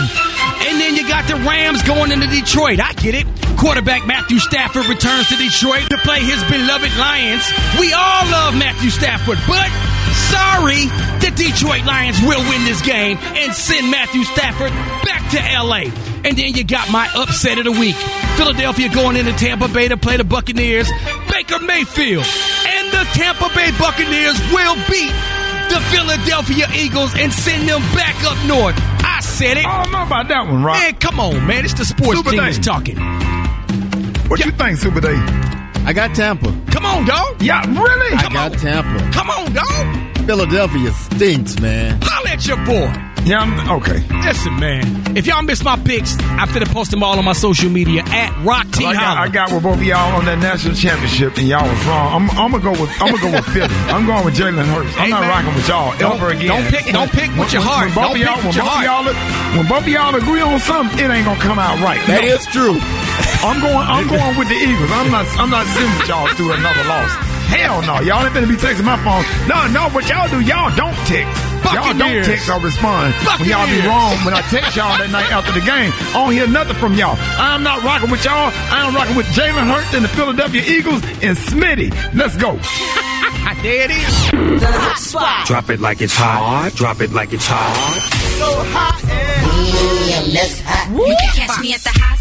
[0.65, 2.79] And then you got the Rams going into Detroit.
[2.79, 3.44] I get it.
[3.65, 7.41] Quarterback Matthew Stafford returns to Detroit to play his beloved Lions.
[7.79, 9.65] We all love Matthew Stafford, but
[10.29, 10.85] sorry,
[11.17, 14.69] the Detroit Lions will win this game and send Matthew Stafford
[15.01, 15.89] back to LA.
[16.23, 17.95] And then you got my upset of the week.
[18.37, 20.87] Philadelphia going into Tampa Bay to play the Buccaneers.
[21.31, 22.23] Baker Mayfield
[22.69, 25.09] and the Tampa Bay Buccaneers will beat
[25.73, 28.75] the Philadelphia Eagles and send them back up north.
[29.03, 29.65] I said it.
[29.65, 30.77] I don't know about that one, Rock.
[30.77, 31.65] Man, come on, man.
[31.65, 32.97] It's the sports Super genius talking.
[34.27, 35.19] What you think, Super Dave?
[35.85, 36.51] I got Tampa.
[36.71, 37.41] Come on, dog.
[37.41, 38.15] Yeah, really?
[38.17, 39.11] I got Tampa.
[39.11, 40.25] Come on, dog.
[40.25, 41.99] Philadelphia stinks, man.
[42.01, 42.91] Holla at your boy.
[43.25, 44.01] Yeah, I'm, okay.
[44.21, 45.17] Listen, man.
[45.17, 48.29] If y'all miss my picks, I finna post them all on my social media at
[48.45, 51.47] Rock T I got, I got with both of y'all on that national championship, and
[51.47, 52.13] y'all was wrong.
[52.13, 53.73] I'm, I'm gonna go with I'm gonna go with Philly.
[53.93, 54.93] I'm going with Jalen Hurts.
[54.97, 55.29] I'm Hey, not man.
[55.29, 56.47] rocking with y'all Don't- ever again.
[56.53, 57.89] don't pick- don't pick with your heart.
[57.89, 59.93] When both Don't of y'all, pick when with your both of y'all, when both of
[59.93, 62.01] y'all agree on something, it ain't gonna come out right.
[62.05, 62.29] That No.
[62.29, 62.77] is true.
[63.45, 63.77] I'm going.
[63.77, 64.91] I'm going with the Eagles.
[64.91, 65.25] I'm not.
[65.37, 67.11] I'm not sending y'all through another loss.
[67.45, 69.21] Hell no, y'all ain't gonna be texting my phone.
[69.47, 71.29] No, no, what y'all do, y'all don't text.
[71.73, 72.25] Y'all don't Buccaneers.
[72.25, 74.17] text or respond when y'all be wrong.
[74.25, 77.17] When I text y'all that night after the game, I don't hear nothing from y'all.
[77.37, 78.49] I'm not rocking with y'all.
[78.73, 81.93] I'm rocking with Jalen Hurts and the Philadelphia Eagles and Smitty.
[82.13, 82.57] Let's go.
[83.61, 84.61] there it is.
[84.61, 85.45] The hot spot.
[85.45, 86.73] Drop it like it's hot.
[86.73, 87.77] Drop it like it's hot.
[88.41, 90.89] So hot and less hot.
[90.89, 92.14] You can catch me at the hot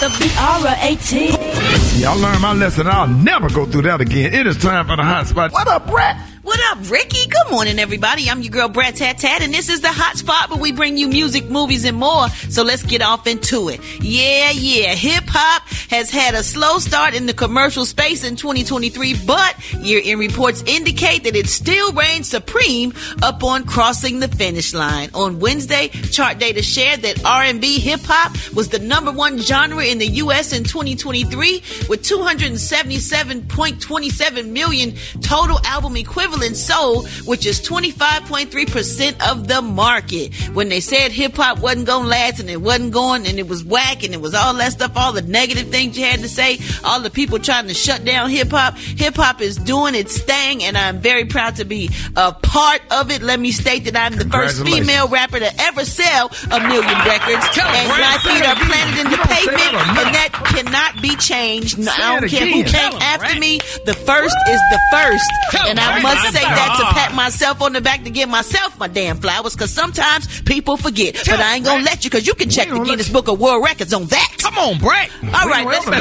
[0.00, 2.00] the B-R-A-T.
[2.00, 2.86] Y'all learned my lesson.
[2.86, 4.32] I'll never go through that again.
[4.32, 5.52] It is time for the hot spot.
[5.52, 6.16] What up, Brett?
[6.42, 7.28] What up, Rickey?
[7.28, 8.28] Good morning, everybody.
[8.28, 10.96] I'm your girl, Brat Tat Tat, and this is the hot spot where we bring
[10.96, 12.28] you music, movies, and more.
[12.48, 13.80] So let's get off into it.
[14.02, 14.92] Yeah, yeah.
[14.94, 20.18] Hip hop has had a slow start in the commercial space in 2023, but year-end
[20.18, 25.10] reports indicate that it still reigns supreme up on crossing the finish line.
[25.14, 29.98] On Wednesday, chart data shared that R&B hip hop was the number one genre in
[29.98, 30.52] the U.S.
[30.52, 35.94] in 2023 with 277.27 million total album
[36.32, 40.34] equivalents sold, which is 25.3% of the market.
[40.54, 43.48] When they said hip hop wasn't going to last and it wasn't going and it
[43.48, 46.28] was whack and it was all that stuff, all the negative things you had to
[46.28, 50.20] say, all the people trying to shut down hip hop, hip hop is doing its
[50.20, 53.22] thing and I'm very proud to be a part of it.
[53.22, 57.44] Let me state that I'm the first female rapper to ever sell a million records
[57.52, 61.78] Tell and my feet are planted in the pavement and that cannot be changed.
[61.78, 63.58] No, I don't care who came after me.
[63.84, 65.30] The first is the first.
[65.50, 68.78] Tell And I must say that to pat myself on the back to give myself
[68.78, 71.14] my damn flowers because sometimes people forget.
[71.14, 73.40] Tell but I ain't gonna let you because you can check the Guinness Book of
[73.40, 74.36] World Records on that.
[74.38, 75.10] Come on, Brett.
[75.22, 75.84] All right, let's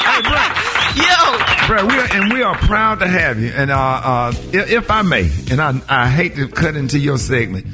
[0.00, 0.56] Hey, Brett.
[0.96, 1.66] Yo.
[1.66, 3.48] Brat, we are, and we are proud to have you.
[3.48, 7.18] And uh, uh, if, if I may, and I, I hate to cut into your
[7.18, 7.66] segment,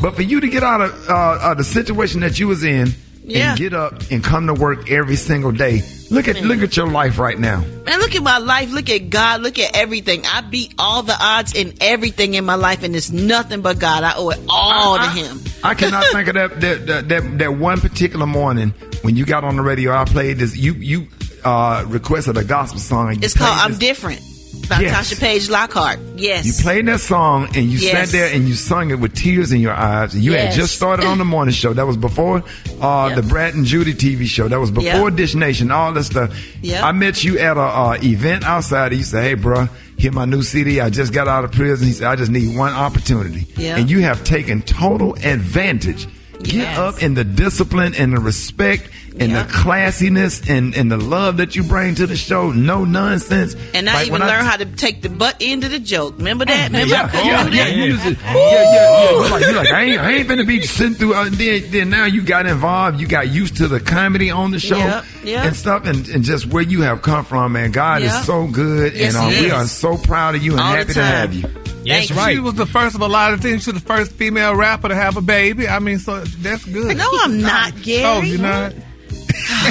[0.00, 2.88] But for you to get out of uh, uh, the situation that you was in
[3.26, 3.50] Yeah.
[3.50, 6.86] and get up and come to work every single day, look at look at your
[6.88, 7.60] life right now.
[7.86, 8.70] Man, look at my life.
[8.70, 9.40] Look at God.
[9.40, 10.24] Look at everything.
[10.26, 14.04] I beat all the odds in everything in my life, and it's nothing but God.
[14.04, 15.40] I owe it all to Him.
[15.62, 19.42] I cannot think of that that, that that that one particular morning when you got
[19.44, 19.92] on the radio.
[19.92, 20.56] I played this.
[20.56, 21.08] You you
[21.44, 23.14] uh, requested a gospel song.
[23.14, 24.20] and It's called I'm this- Different
[24.68, 25.12] by Yes.
[25.12, 25.98] Tasha Page Lockhart.
[26.16, 26.44] Yes.
[26.46, 27.92] You played that song and you Yes.
[27.92, 30.14] sat there and you sung it with tears in your eyes.
[30.14, 30.54] And you Yes.
[30.54, 31.72] had just started on the morning show.
[31.72, 32.42] That was before
[32.80, 33.16] uh, Yep.
[33.16, 34.48] the Brat and Judy TV show.
[34.48, 35.16] That was before Yep.
[35.16, 35.70] Dish Nation.
[35.70, 36.30] All this stuff.
[36.62, 36.82] Yep.
[36.82, 38.92] I met you at a uh, event outside.
[38.92, 40.80] You said, "Hey, bro, hear my new CD.
[40.80, 43.78] I just got out of prison." He said, "I just need one opportunity." Yep.
[43.78, 46.06] And you have taken total advantage.
[46.44, 46.78] Get Yes.
[46.78, 48.88] up in the discipline and the respect
[49.18, 52.50] and the classiness and, and the love that you bring to the show.
[52.50, 53.54] No nonsense.
[53.72, 56.16] and I Like, even learned how to take the butt end of the joke.
[56.18, 56.66] Remember that?
[56.72, 57.76] Remember yeah, I couldn't yeah, yeah, that?
[57.76, 59.10] yeah, yeah, yeah.
[59.10, 61.14] You're like, like, I ain't, I ain't finna be sitting through.
[61.14, 63.00] Uh, then, then now you got involved.
[63.00, 65.46] You got used to the comedy on the show Yeah, yeah.
[65.46, 67.70] and stuff, and, and just where you have come from, man.
[67.70, 68.18] God Yeah.
[68.20, 70.92] is so good, Yes, and uh, we are so proud of you and All happy
[70.94, 71.44] to have you.
[71.84, 72.34] Yes, right.
[72.34, 73.64] She was the first of a lot of things.
[73.64, 75.68] She was the first female rapper to have a baby.
[75.68, 76.96] I mean, so that's good.
[76.96, 78.04] No, I'm not, Gary.
[78.04, 78.72] Oh, you're not?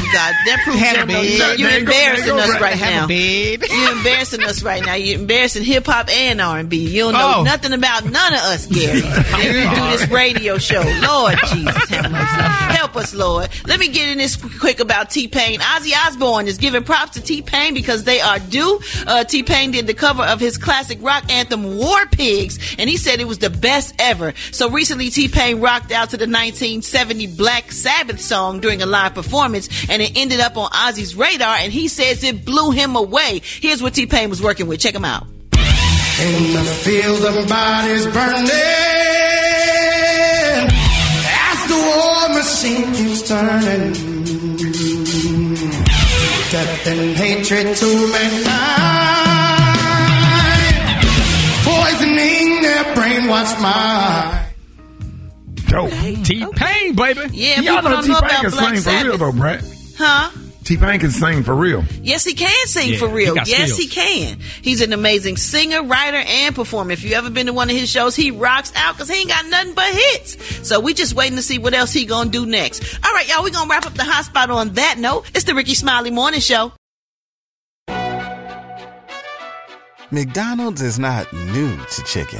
[0.01, 1.21] God, that proves Had you a don't know.
[1.21, 1.35] baby.
[1.35, 2.61] You're, you're you go, there embarrassing us right.
[2.61, 3.65] right Have a now.
[3.83, 4.93] You're embarrassing us right now.
[4.95, 6.77] You're embarrassing hip hop and R&B.
[6.89, 7.43] You don't know Oh.
[7.43, 9.01] nothing about none of us, Gary.
[9.05, 10.81] and you do this radio show.
[11.07, 12.73] Lord Jesus, have mercy.
[12.77, 13.49] Help us, Lord.
[13.65, 15.59] Let me get in this quick about T-Pain.
[15.59, 18.79] Ozzy Osbourne is giving props to T-Pain because they are due.
[19.07, 23.19] Uh, T-Pain did the cover of his classic rock anthem, War Pigs, and he said
[23.21, 24.33] it was the best ever.
[24.51, 29.67] So recently, T-Pain rocked out to the 1970 Black Sabbath song during a live performance,
[29.89, 33.41] and it ended up on Ozzy's radar, and he says it blew him away.
[33.43, 34.79] Here's what T-Pain was working with.
[34.79, 35.27] Check him out.
[36.21, 38.47] In the field of bodies burning
[41.49, 43.93] As the war machine keeps turning
[46.51, 48.53] Death and hatred to mankind
[51.65, 54.52] Poisoning their brainwashed mind
[55.73, 55.89] Dope.
[56.23, 57.21] T Pain, baby.
[57.31, 59.63] Yeah, Y'all know T-Pain can Black sing for real though, Brett.
[59.97, 60.29] Huh?
[60.63, 61.83] T-Pain can sing for real.
[62.03, 63.33] Yes, he can sing Yeah, for real.
[63.33, 63.77] got Yes, skills.
[63.79, 64.39] he can.
[64.61, 66.91] He's an amazing singer, writer, and performer.
[66.91, 69.29] If you ever been to one of his shows, he rocks out because he ain't
[69.29, 70.67] got nothing but hits.
[70.69, 72.99] So we just waiting to see what else he gonna do next.
[73.03, 75.25] All right, y'all, we gonna wrap up the hot spot on that note.
[75.33, 76.71] It's the Rickey Smiley Morning Show.
[80.11, 82.39] McDonald's is not new to chicken.